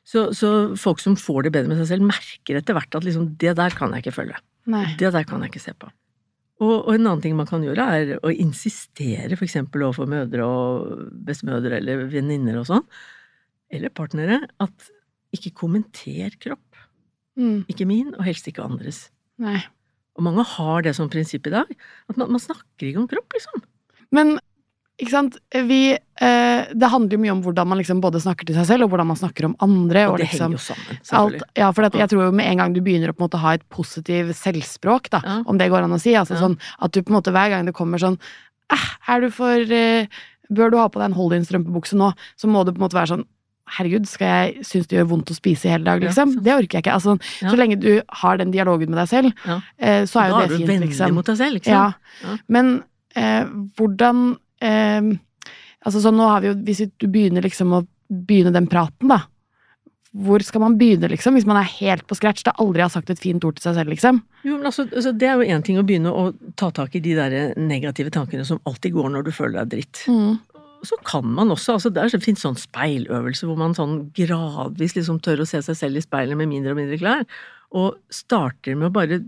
Så, 0.04 0.32
så 0.34 0.74
folk 0.76 0.98
som 0.98 1.14
får 1.14 1.44
det 1.46 1.52
bedre 1.54 1.68
med 1.70 1.78
seg 1.78 1.92
selv, 1.94 2.06
merker 2.08 2.58
etter 2.58 2.74
hvert 2.74 2.94
at 2.98 3.04
liksom, 3.06 3.36
det 3.38 3.54
der 3.58 3.70
kan 3.78 3.92
jeg 3.94 4.02
ikke 4.04 4.16
følge. 4.18 4.38
Nei. 4.66 4.86
Det 4.98 5.12
der 5.14 5.26
kan 5.28 5.42
jeg 5.42 5.52
ikke 5.52 5.62
se 5.62 5.74
på. 5.78 5.90
Og, 6.62 6.86
og 6.86 6.92
en 6.94 7.06
annen 7.06 7.22
ting 7.22 7.34
man 7.38 7.46
kan 7.50 7.62
gjøre, 7.62 7.86
er 7.90 8.10
å 8.22 8.30
insistere 8.30 9.34
eksempel 9.34 9.82
overfor 9.82 10.06
mødre 10.10 10.46
og 10.46 11.12
bestemødre 11.26 11.78
eller 11.80 12.04
venninner 12.10 12.60
og 12.60 12.68
sånn, 12.70 12.84
eller 13.72 13.90
partnere, 13.94 14.40
at 14.62 14.90
ikke 15.34 15.54
kommenter 15.62 16.34
kropp. 16.42 16.78
Mm. 17.38 17.64
Ikke 17.72 17.86
min, 17.88 18.12
og 18.14 18.22
helst 18.26 18.46
ikke 18.50 18.62
andres. 18.66 19.08
Nei. 19.42 19.58
Og 20.18 20.24
mange 20.26 20.44
har 20.44 20.82
det 20.84 20.94
som 20.98 21.08
prinsipp 21.08 21.46
i 21.48 21.50
dag, 21.54 21.68
at 22.10 22.16
man, 22.20 22.30
man 22.34 22.40
snakker 22.42 22.88
ikke 22.90 22.98
om 23.00 23.08
kropp, 23.08 23.32
liksom. 23.32 23.62
Men 24.12 24.34
ikke 25.00 25.10
sant, 25.14 25.38
vi 25.66 25.94
eh, 25.96 26.66
Det 26.76 26.88
handler 26.92 27.16
jo 27.16 27.20
mye 27.22 27.32
om 27.32 27.40
hvordan 27.42 27.66
man 27.66 27.78
liksom 27.80 28.02
både 28.04 28.20
snakker 28.22 28.46
til 28.46 28.54
seg 28.58 28.66
selv, 28.68 28.84
og 28.84 28.92
hvordan 28.92 29.08
man 29.08 29.16
snakker 29.18 29.48
om 29.48 29.56
andre. 29.64 30.04
Og 30.06 30.12
Og 30.14 30.18
det 30.20 30.28
liksom, 30.28 30.52
henger 30.52 30.60
jo 30.60 30.66
sammen, 31.08 31.32
alt, 31.40 31.46
ja, 31.58 31.70
for 31.72 31.88
at 31.88 31.96
jeg 31.96 32.08
tror 32.12 32.26
jo 32.28 32.34
med 32.36 32.46
en 32.50 32.60
gang 32.60 32.74
du 32.76 32.82
begynner 32.84 33.10
å 33.10 33.16
på 33.16 33.24
en 33.24 33.28
måte 33.30 33.40
ha 33.42 33.54
et 33.56 33.64
positivt 33.72 34.36
selvspråk, 34.36 35.08
da, 35.16 35.22
Ja. 35.24 35.38
om 35.46 35.58
det 35.58 35.70
går 35.72 35.82
an 35.88 35.96
å 35.96 36.00
si, 36.00 36.12
altså 36.14 36.36
Ja. 36.36 36.42
sånn 36.44 36.58
at 36.78 36.92
du 36.92 37.00
på 37.02 37.10
en 37.10 37.18
måte 37.22 37.32
hver 37.32 37.48
gang 37.50 37.64
det 37.66 37.74
kommer 37.74 37.98
sånn 37.98 38.18
eh, 38.70 38.88
er 39.08 39.20
du 39.24 39.30
for 39.30 39.56
eh, 39.72 40.06
Bør 40.52 40.70
du 40.70 40.76
ha 40.76 40.88
på 40.92 41.00
deg 41.00 41.06
en 41.08 41.14
hold-in-strømpebukse 41.16 41.96
nå? 41.96 42.12
Så 42.36 42.44
må 42.50 42.60
du 42.66 42.72
på 42.72 42.76
en 42.76 42.84
måte 42.84 42.98
være 42.98 43.08
sånn 43.16 43.24
Herregud, 43.72 44.06
skal 44.10 44.26
jeg 44.26 44.64
synes 44.66 44.88
det 44.90 44.98
gjør 44.98 45.08
vondt 45.12 45.30
å 45.30 45.36
spise 45.36 45.68
i 45.68 45.72
hele 45.72 45.84
dag, 45.86 46.02
liksom? 46.02 46.34
Ja, 46.34 46.40
det 46.42 46.52
orker 46.58 46.78
jeg 46.78 46.84
ikke. 46.84 46.92
Altså, 46.98 47.14
Ja. 47.40 47.50
Så 47.50 47.56
lenge 47.56 47.78
du 47.80 48.02
har 48.22 48.36
den 48.36 48.50
dialogen 48.50 48.90
med 48.90 48.98
deg 48.98 49.08
selv, 49.08 49.32
Ja. 49.46 49.60
eh, 49.78 50.02
så 50.04 50.20
er 50.20 50.28
jo 50.28 50.38
det 50.40 50.48
fint 50.48 50.50
da 50.50 50.54
er 50.54 50.66
du 50.66 50.72
vennlig 50.72 50.88
liksom. 50.90 51.14
mot 51.14 51.26
deg 51.26 51.36
selv, 51.36 51.54
liksom. 51.60 51.94
Men 52.48 52.84
eh, 53.14 53.44
hvordan 53.78 54.36
eh, 54.60 55.18
Altså 55.84 55.98
sånn 55.98 56.14
nå 56.14 56.28
har 56.28 56.40
vi 56.40 56.46
jo 56.46 56.54
Hvis 56.54 56.84
du 56.98 57.08
begynner 57.08 57.42
liksom 57.42 57.72
å 57.74 57.86
begynne 58.12 58.52
den 58.52 58.66
praten, 58.68 59.08
da. 59.08 59.22
Hvor 60.12 60.42
skal 60.44 60.60
man 60.60 60.74
begynne, 60.76 61.08
liksom? 61.08 61.32
Hvis 61.38 61.46
man 61.48 61.56
er 61.56 61.64
helt 61.80 62.06
på 62.06 62.14
scratch, 62.14 62.42
Det 62.44 62.52
aldri 62.60 62.82
har 62.82 62.90
sagt 62.92 63.08
et 63.10 63.18
fint 63.18 63.42
ord 63.44 63.56
til 63.56 63.62
seg 63.64 63.78
selv, 63.78 63.88
liksom? 63.94 64.22
Jo, 64.44 64.58
men 64.58 64.66
altså, 64.68 64.84
altså, 64.92 65.16
Det 65.16 65.28
er 65.28 65.40
jo 65.40 65.48
én 65.56 65.64
ting 65.64 65.78
å 65.78 65.86
begynne 65.86 66.12
å 66.12 66.34
ta 66.54 66.70
tak 66.70 66.94
i 66.94 67.00
de 67.00 67.14
der 67.14 67.54
negative 67.56 68.10
tankene 68.10 68.44
som 68.44 68.60
alltid 68.66 68.92
går 68.92 69.08
når 69.08 69.24
du 69.24 69.30
føler 69.32 69.64
deg 69.64 69.70
dritt. 69.78 70.04
Mm. 70.06 70.38
Så 70.82 70.96
kan 71.06 71.28
man 71.30 71.52
også, 71.54 71.76
altså 71.76 71.92
det 71.94 72.08
finnes 72.24 72.42
sånn 72.42 72.58
speiløvelse 72.58 73.46
hvor 73.46 73.58
man 73.60 73.74
sånn 73.76 74.08
gradvis 74.16 74.96
liksom 74.96 75.20
tør 75.22 75.44
å 75.44 75.46
se 75.46 75.60
seg 75.62 75.78
selv 75.78 76.00
i 76.00 76.02
speilet 76.02 76.38
med 76.38 76.50
mindre 76.50 76.74
og 76.74 76.80
mindre 76.80 76.98
klær, 76.98 77.22
og 77.70 78.00
starter 78.12 78.74
med 78.74 78.90
å 78.90 78.94
bare 78.96 79.20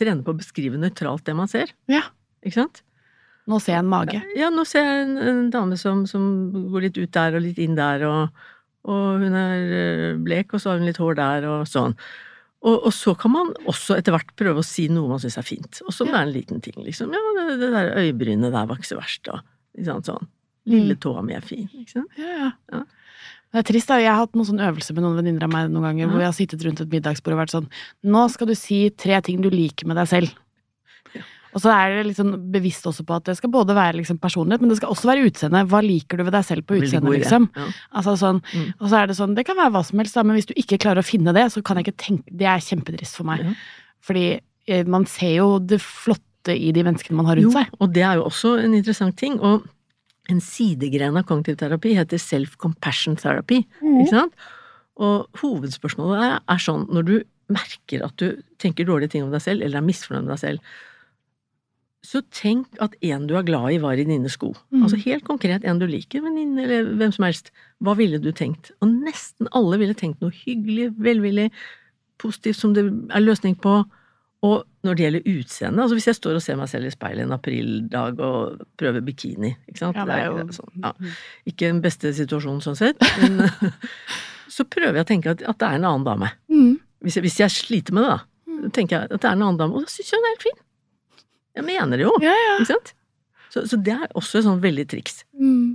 trene 0.00 0.24
på 0.24 0.32
å 0.32 0.38
beskrive 0.38 0.80
nøytralt 0.80 1.24
det 1.28 1.34
man 1.36 1.48
ser. 1.50 1.72
Ja. 1.92 2.02
Ikke 2.44 2.62
sant? 2.62 2.82
Nå 3.46 3.60
ser 3.62 3.76
jeg 3.76 3.84
en 3.84 3.90
mage. 3.92 4.20
Ja, 4.34 4.48
nå 4.50 4.64
ser 4.66 4.82
jeg 4.88 5.02
en, 5.04 5.16
en 5.22 5.42
dame 5.54 5.76
som, 5.78 6.02
som 6.10 6.24
går 6.72 6.88
litt 6.88 6.98
ut 6.98 7.12
der 7.14 7.36
og 7.38 7.44
litt 7.44 7.60
inn 7.62 7.76
der, 7.78 8.02
og, 8.08 8.46
og 8.90 9.20
hun 9.22 9.36
er 9.38 9.74
eh, 9.76 10.16
blek, 10.18 10.54
og 10.56 10.62
så 10.62 10.72
har 10.72 10.80
hun 10.80 10.88
litt 10.88 10.98
hår 11.02 11.18
der, 11.20 11.46
og 11.52 11.68
sånn. 11.70 11.94
Og, 12.66 12.88
og 12.88 12.92
så 12.96 13.12
kan 13.14 13.30
man 13.36 13.52
også 13.68 13.98
etter 14.00 14.16
hvert 14.16 14.32
prøve 14.40 14.64
å 14.64 14.66
si 14.66 14.88
noe 14.90 15.12
man 15.12 15.20
syns 15.22 15.36
er 15.38 15.46
fint, 15.46 15.82
og 15.84 15.92
om 15.92 16.10
Ja. 16.10 16.22
er 16.22 16.26
en 16.26 16.34
liten 16.34 16.64
ting, 16.64 16.80
liksom. 16.82 17.12
Ja, 17.14 17.20
det, 17.38 17.60
det 17.60 17.70
der 17.76 17.92
øyebrynet 18.00 18.50
der 18.56 18.66
var 18.66 18.80
ikke 18.80 18.90
så 18.94 18.98
verst, 18.98 19.22
da. 19.28 19.42
ikke 19.76 19.90
sant, 19.92 20.10
sånn. 20.10 20.26
Lille 20.66 20.94
Mm. 20.96 21.00
tåa 21.00 21.22
mi 21.22 21.34
er 21.34 21.40
fin, 21.40 21.68
ikke 21.74 21.92
sant. 21.92 22.08
Ja, 22.18 22.26
ja. 22.26 22.50
Ja. 22.72 22.82
Det 23.52 23.60
er 23.62 23.72
trist, 23.72 23.88
da. 23.88 23.96
Jeg 24.02 24.10
har 24.10 24.18
hatt 24.26 24.32
noen 24.34 24.44
sånne 24.46 24.66
øvelser 24.72 24.94
med 24.94 25.04
noen 25.04 25.16
venninner 25.22 25.44
av 25.44 25.50
meg 25.52 25.70
noen 25.70 25.82
ganger, 25.86 26.00
Ja. 26.04 26.08
hvor 26.10 26.18
vi 26.18 26.24
har 26.24 26.32
sittet 26.32 26.64
rundt 26.66 26.80
et 26.80 26.90
middagsbord 26.90 27.32
og 27.34 27.40
vært 27.46 27.54
sånn 27.54 27.68
Nå 28.04 28.30
skal 28.30 28.46
du 28.48 28.54
si 28.54 28.90
tre 28.90 29.20
ting 29.22 29.40
du 29.40 29.48
liker 29.48 29.86
med 29.86 29.96
deg 29.96 30.08
selv. 30.08 30.34
Ja. 31.14 31.22
Og 31.54 31.62
så 31.62 31.70
er 31.72 32.02
det 32.02 32.16
sånn 32.16 32.50
bevisst 32.52 32.84
også 32.84 33.06
på 33.06 33.14
at 33.16 33.24
det 33.24 33.36
skal 33.38 33.48
både 33.48 33.72
være 33.72 33.94
liksom 33.96 34.18
personlighet, 34.20 34.60
men 34.60 34.68
det 34.68 34.76
skal 34.78 34.90
også 34.90 35.06
være 35.08 35.24
utseende. 35.30 35.62
Hva 35.70 35.80
liker 35.80 36.18
du 36.18 36.24
ved 36.24 36.32
deg 36.34 36.44
selv 36.44 36.66
på 36.66 36.76
utseendet, 36.82 37.22
liksom? 37.22 37.48
Ja. 37.56 37.68
Altså 37.94 38.16
sånn, 38.18 38.42
Mm. 38.52 38.74
Og 38.80 38.90
så 38.90 39.02
er 39.02 39.06
det 39.06 39.16
sånn, 39.16 39.34
det 39.34 39.46
kan 39.46 39.56
være 39.56 39.70
hva 39.72 39.84
som 39.86 39.98
helst, 39.98 40.14
da, 40.14 40.22
men 40.22 40.36
hvis 40.36 40.46
du 40.46 40.54
ikke 40.54 40.78
klarer 40.82 40.98
å 40.98 41.06
finne 41.06 41.32
det, 41.32 41.46
så 41.52 41.62
kan 41.64 41.76
jeg 41.78 41.86
ikke 41.86 41.96
tenke 41.96 42.24
Det 42.36 42.44
er 42.46 42.58
kjempetrist 42.58 43.14
for 43.16 43.24
meg. 43.24 43.56
Fordi 44.02 44.40
eh, 44.68 44.82
man 44.84 45.06
ser 45.06 45.36
jo 45.36 45.58
det 45.60 45.80
flotte 45.80 46.50
i 46.52 46.72
de 46.72 46.82
menneskene 46.82 47.16
man 47.16 47.26
har 47.26 47.36
Jo, 47.36 47.48
rundt 47.48 47.54
seg. 47.54 47.68
og 47.80 47.92
det 47.94 48.02
er 48.02 48.14
jo 48.16 48.24
også 48.24 48.58
en 48.64 48.74
interessant 48.74 49.16
ting, 49.16 49.38
og 49.40 49.64
en 50.32 50.42
sidegren 50.42 51.16
av 51.18 51.26
kognitiv 51.28 51.58
terapi 51.60 51.94
heter 51.96 52.20
self-compassion 52.20 53.18
therapy, 53.20 53.62
ikke 53.82 54.10
sant? 54.10 54.36
Og 54.96 55.40
hovedspørsmålet 55.42 56.24
er, 56.24 56.36
er 56.54 56.62
sånn, 56.62 56.86
når 56.90 57.06
du 57.06 57.16
merker 57.52 58.02
at 58.06 58.16
du 58.18 58.42
tenker 58.62 58.88
dårlige 58.88 59.14
ting 59.14 59.26
om 59.26 59.32
deg 59.34 59.44
selv, 59.44 59.62
eller 59.62 59.78
er 59.78 59.86
misfornøyd 59.86 60.26
med 60.26 60.34
deg 60.34 60.42
selv, 60.42 60.76
så 62.06 62.22
tenk 62.34 62.78
at 62.82 62.94
en 63.06 63.26
du 63.26 63.34
er 63.38 63.46
glad 63.46 63.72
i 63.74 63.80
var 63.82 63.98
i 63.98 64.06
dine 64.06 64.30
sko. 64.30 64.52
Mm. 64.70 64.84
Altså 64.86 64.98
helt 65.02 65.26
konkret 65.26 65.64
en 65.66 65.80
du 65.80 65.86
liker, 65.90 66.22
venninne 66.22 66.62
eller 66.62 66.92
hvem 67.00 67.14
som 67.14 67.26
helst. 67.26 67.50
Hva 67.82 67.96
ville 67.98 68.20
du 68.22 68.30
tenkt? 68.36 68.70
Og 68.78 68.92
nesten 68.92 69.50
alle 69.56 69.80
ville 69.80 69.96
tenkt 69.98 70.22
noe 70.22 70.34
hyggelig, 70.34 70.92
velvillig, 71.02 71.48
positivt 72.22 72.60
som 72.60 72.76
det 72.76 72.86
er 72.86 73.24
løsning 73.24 73.56
på. 73.60 73.80
Og 74.46 74.62
når 74.86 74.96
det 74.98 75.04
gjelder 75.06 75.28
utseende, 75.32 75.82
altså 75.82 75.96
hvis 75.98 76.06
jeg 76.10 76.18
står 76.20 76.38
og 76.38 76.42
ser 76.44 76.58
meg 76.60 76.68
selv 76.70 76.86
i 76.86 76.92
speilet 76.94 77.24
en 77.26 77.34
aprildag 77.34 78.20
og 78.22 78.60
prøver 78.78 79.02
bikini, 79.06 79.50
ikke 79.70 79.80
sant. 79.80 79.98
Ja, 79.98 80.04
det 80.06 80.18
er 80.20 80.28
jo 80.30 80.44
sånn, 80.54 80.72
ja, 80.84 80.92
ikke 81.50 81.70
den 81.72 81.80
beste 81.84 82.12
situasjonen 82.14 82.62
sånn 82.64 82.78
sett, 82.78 83.02
men 83.22 83.40
så 84.56 84.66
prøver 84.70 85.00
jeg 85.00 85.06
å 85.06 85.10
tenke 85.10 85.32
at, 85.34 85.42
at 85.42 85.58
det 85.62 85.70
er 85.72 85.80
en 85.80 85.88
annen 85.90 86.06
dame. 86.06 86.30
Mm. 86.52 86.76
Hvis 87.04 87.18
jeg, 87.18 87.26
hvis 87.26 87.40
jeg 87.42 87.54
sliter 87.58 87.96
med 87.98 88.06
det, 88.08 88.16
Mm. 88.56 88.60
da, 88.62 88.68
tenker 88.72 88.94
jeg 88.96 89.10
at 89.10 89.20
det 89.20 89.26
er 89.28 89.34
en 89.34 89.42
annen 89.42 89.58
dame, 89.60 89.74
og 89.76 89.82
da 89.84 89.90
syns 89.92 90.12
jeg 90.12 90.16
hun 90.16 90.24
er 90.24 90.30
helt 90.32 90.44
fin. 90.46 90.60
Jeg 91.58 91.64
mener 91.66 91.98
det 92.00 92.04
jo, 92.06 92.12
Ja, 92.24 92.32
ikke 92.54 92.68
sant? 92.70 92.92
Så, 93.52 93.64
så 93.68 93.76
det 93.84 93.92
er 93.92 94.06
også 94.16 94.38
et 94.38 94.46
sånn 94.46 94.62
veldig 94.62 94.86
triks. 94.88 95.18
Mm. 95.36 95.74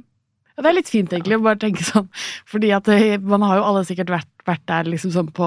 Ja, 0.55 0.63
det 0.65 0.69
er 0.71 0.75
litt 0.79 0.89
fint, 0.89 1.13
egentlig, 1.13 1.37
å 1.37 1.43
bare 1.45 1.59
tenke 1.61 1.85
sånn. 1.85 2.07
Fordi 2.49 2.71
at 2.73 2.89
det, 2.89 3.19
man 3.21 3.45
har 3.45 3.59
jo 3.59 3.67
alle 3.69 3.83
sikkert 3.85 4.09
vært, 4.13 4.31
vært 4.49 4.65
der 4.71 4.89
liksom 4.89 5.13
sånn 5.13 5.29
på 5.35 5.45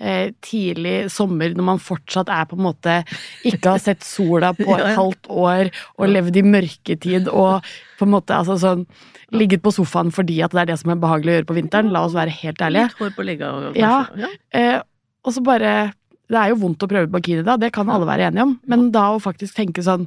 eh, 0.00 0.30
tidlig 0.44 1.10
sommer, 1.10 1.54
når 1.56 1.64
man 1.64 1.78
fortsatt 1.78 2.28
er 2.28 2.44
på 2.50 2.56
en 2.58 2.64
måte 2.66 2.96
Ikke 3.44 3.70
har 3.76 3.78
sett 3.82 4.02
sola 4.04 4.52
på 4.56 4.66
et 4.78 4.96
halvt 4.96 5.28
år, 5.32 5.70
og 5.98 6.08
levd 6.08 6.36
i 6.36 6.42
mørketid, 6.42 7.28
og 7.32 7.62
på 7.98 8.04
en 8.06 8.12
måte 8.16 8.36
altså 8.36 8.58
sånn 8.60 8.86
Ligget 9.34 9.58
på 9.64 9.72
sofaen 9.74 10.12
fordi 10.14 10.36
at 10.44 10.52
det 10.54 10.60
er 10.62 10.66
det 10.70 10.78
som 10.78 10.92
er 10.94 11.00
behagelig 11.02 11.32
å 11.32 11.34
gjøre 11.40 11.46
på 11.48 11.54
vinteren. 11.56 11.88
La 11.90 12.04
oss 12.06 12.12
være 12.14 12.30
helt 12.30 12.60
ærlige. 12.62 12.84
Litt 12.92 13.00
hår 13.00 13.14
på 13.16 13.24
legga 13.26 13.48
Ja. 13.74 14.04
kanskje- 14.06 14.20
ja. 14.22 14.28
Eh, 14.54 14.82
og 15.26 15.32
så 15.34 15.42
bare 15.42 15.92
Det 16.30 16.36
er 16.38 16.48
jo 16.50 16.56
vondt 16.62 16.78
å 16.82 16.88
prøve 16.88 17.10
bikini, 17.10 17.42
da, 17.44 17.56
det 17.56 17.72
kan 17.72 17.88
alle 17.90 18.06
være 18.06 18.30
enige 18.30 18.42
om, 18.42 18.60
men 18.66 18.90
da 18.90 19.10
å 19.14 19.20
faktisk 19.22 19.54
tenke 19.54 19.82
sånn 19.82 20.06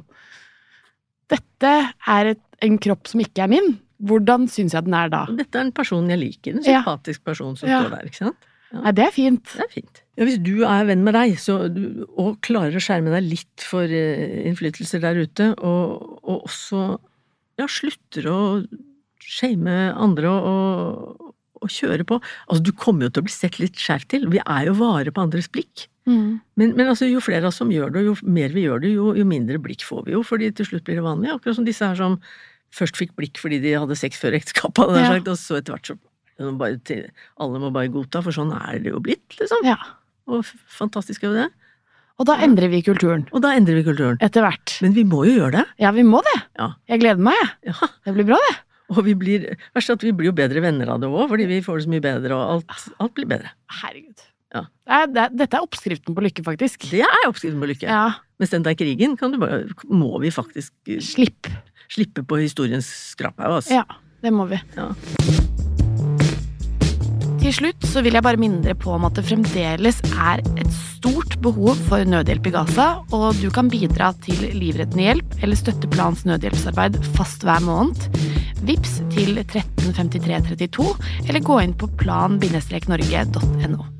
Dette 1.30 1.72
er 2.10 2.32
et, 2.34 2.40
en 2.64 2.78
kropp 2.82 3.06
som 3.08 3.20
ikke 3.22 3.44
er 3.44 3.48
min. 3.52 3.74
Hvordan 4.02 4.48
syns 4.50 4.72
jeg 4.74 4.84
den 4.88 4.94
er 4.96 5.10
da? 5.12 5.26
Dette 5.36 5.54
er 5.60 5.66
en 5.68 5.72
person 5.76 6.08
jeg 6.10 6.18
liker, 6.18 6.56
en 6.56 6.64
Ja. 6.64 6.82
sympatisk 6.82 7.22
person 7.24 7.56
som 7.56 7.68
Ja. 7.68 7.82
står 7.84 7.90
der, 7.90 8.06
ikke 8.08 8.16
sant? 8.24 8.36
Nei, 8.70 8.92
det 8.94 9.06
er 9.08 9.14
fint. 9.14 9.50
Det 9.56 9.64
er 9.64 9.72
fint. 9.72 10.02
Ja, 10.18 10.26
hvis 10.28 10.38
du 10.44 10.62
er 10.68 10.84
venn 10.86 11.02
med 11.06 11.16
deg, 11.16 11.34
så 11.42 11.56
og 11.66 12.38
klarer 12.44 12.76
å 12.76 12.82
skjerme 12.82 13.10
deg 13.14 13.26
litt 13.26 13.64
for 13.66 13.90
eh, 13.90 14.44
innflytelser 14.46 15.02
der 15.02 15.18
ute, 15.24 15.48
og, 15.58 16.20
og 16.20 16.44
også 16.46 16.84
ja, 17.60 17.66
slutter 17.70 18.28
å 18.30 18.40
shame 19.20 19.76
andre 19.94 20.30
og, 20.30 21.24
og, 21.60 21.66
kjøre 21.70 22.06
på 22.08 22.16
Altså, 22.20 22.62
du 22.64 22.70
kommer 22.72 23.06
jo 23.06 23.14
til 23.14 23.22
å 23.22 23.26
bli 23.26 23.34
sett 23.34 23.58
litt 23.60 23.78
skjevt 23.78 24.08
til. 24.14 24.28
Vi 24.32 24.40
er 24.40 24.68
jo 24.70 24.76
vare 24.78 25.12
på 25.14 25.22
andres 25.22 25.50
blikk. 25.52 25.86
Mm. 26.08 26.40
Men, 26.58 26.76
men 26.78 26.86
altså, 26.86 27.08
jo 27.10 27.22
flere 27.22 27.44
av 27.44 27.50
oss 27.50 27.60
som 27.60 27.72
gjør 27.74 27.92
det, 27.94 28.04
og 28.04 28.12
jo 28.12 28.30
mer 28.38 28.54
vi 28.54 28.64
gjør 28.68 28.84
det, 28.84 28.94
jo, 28.94 29.10
jo 29.18 29.26
mindre 29.28 29.60
blikk 29.62 29.84
får 29.86 30.06
vi 30.06 30.16
jo, 30.16 30.22
fordi 30.26 30.52
til 30.56 30.70
slutt 30.70 30.86
blir 30.86 31.00
det 31.00 31.06
vanlig. 31.06 31.34
Akkurat 31.34 31.58
som 31.58 31.66
disse 31.68 31.86
her 31.86 31.98
som 31.98 32.20
først 32.74 32.98
fikk 33.00 33.16
blikk 33.18 33.40
fordi 33.42 33.58
de 33.64 33.74
hadde 33.74 33.98
sex 33.98 34.20
før 34.20 34.38
ekteskapet, 34.38 34.94
Ja. 35.00 35.16
og 35.18 35.36
så 35.38 35.58
etter 35.58 35.74
hvert 35.74 35.90
så 35.90 35.98
bare 36.60 36.78
alle 37.40 37.62
må 37.62 37.70
bare 37.74 37.92
godta, 37.92 38.22
for 38.24 38.34
sånn 38.34 38.52
er 38.56 38.80
det 38.82 38.94
jo 38.94 39.00
blitt, 39.04 39.38
liksom. 39.38 39.64
Ja. 39.66 39.78
Og 40.30 40.46
fantastisk 40.70 41.24
er 41.24 41.28
jo 41.30 41.36
det. 41.42 41.48
Og 42.20 42.26
da 42.28 42.36
endrer 42.44 42.68
vi 42.68 42.82
kulturen. 42.84 43.22
Og 43.32 43.40
da 43.40 43.54
endrer 43.56 43.78
vi 43.78 43.84
kulturen. 43.86 44.18
Etter 44.20 44.44
hvert. 44.44 44.74
Men 44.84 44.92
vi 44.96 45.06
må 45.08 45.22
jo 45.24 45.38
gjøre 45.38 45.62
det. 45.62 45.62
Ja, 45.80 45.92
vi 45.96 46.04
må 46.04 46.20
det. 46.26 46.36
Ja. 46.60 46.74
Jeg 46.92 47.00
gleder 47.00 47.22
meg, 47.30 47.38
jeg. 47.40 47.72
Ja. 47.72 47.88
Det 48.04 48.16
blir 48.18 48.28
bra, 48.28 48.40
det. 48.48 48.58
Og 48.90 49.04
vi 49.06 49.14
blir, 49.16 49.46
verst 49.76 49.92
er 49.92 49.96
at 49.96 50.04
vi 50.04 50.12
blir 50.16 50.28
jo 50.28 50.34
bedre 50.36 50.60
venner 50.64 50.90
av 50.90 50.98
det 51.00 51.08
òg, 51.08 51.28
fordi 51.30 51.46
vi 51.48 51.60
får 51.64 51.78
det 51.78 51.84
så 51.86 51.92
mye 51.92 52.02
bedre, 52.02 52.34
og 52.34 52.56
alt, 52.56 52.88
alt 52.98 53.12
blir 53.14 53.28
bedre. 53.30 53.52
Herregud. 53.70 54.24
Ja. 54.50 54.64
Det 54.66 54.96
er, 54.96 55.12
det 55.14 55.26
dette 55.44 55.60
er 55.60 55.66
oppskriften 55.68 56.16
på 56.16 56.24
lykke, 56.26 56.42
faktisk. 56.42 56.88
Det 56.90 57.04
er 57.06 57.28
oppskriften 57.28 57.62
på 57.62 57.70
lykke. 57.70 57.86
Ja. 57.86 58.18
Mens 58.42 58.50
den 58.50 58.66
der 58.66 58.74
krigen 58.74 59.14
kan 59.20 59.30
du 59.30 59.38
bare, 59.38 59.62
må 59.86 60.10
vi 60.24 60.34
faktisk 60.34 60.74
eh, 60.90 60.98
Slipp. 61.06 61.46
slippe 61.86 62.26
på 62.26 62.42
historiens 62.42 62.90
skraphaug, 63.14 63.60
altså. 63.60 63.78
Ja, 63.78 64.02
det 64.26 64.34
må 64.34 64.50
vi. 64.50 64.58
Ja. 64.74 64.90
Til 67.40 67.54
slutt 67.56 67.84
så 67.88 68.02
vil 68.04 68.16
jeg 68.16 68.24
bare 68.24 68.36
minne 68.40 68.60
dere 68.60 68.76
på 68.76 68.92
om 68.92 69.06
at 69.08 69.16
det 69.16 69.24
fremdeles 69.24 70.00
er 70.12 70.42
et 70.60 70.74
stort 70.76 71.38
behov 71.40 71.78
for 71.88 72.04
nødhjelp 72.04 72.50
i 72.50 72.52
Gaza, 72.52 72.88
og 73.16 73.38
du 73.40 73.48
kan 73.54 73.70
bidra 73.72 74.10
til 74.26 74.42
livrettende 74.52 75.06
hjelp 75.06 75.38
eller 75.40 75.56
støtte 75.56 75.88
planens 75.88 76.26
nødhjelpsarbeid 76.28 76.98
fast 77.16 77.46
hver 77.48 77.64
måned. 77.64 78.10
Vips 78.68 78.98
til 79.14 79.40
135332, 79.40 80.90
eller 81.30 81.48
gå 81.48 81.62
inn 81.64 81.72
på 81.80 81.88
plan-norge.no. 82.02 83.99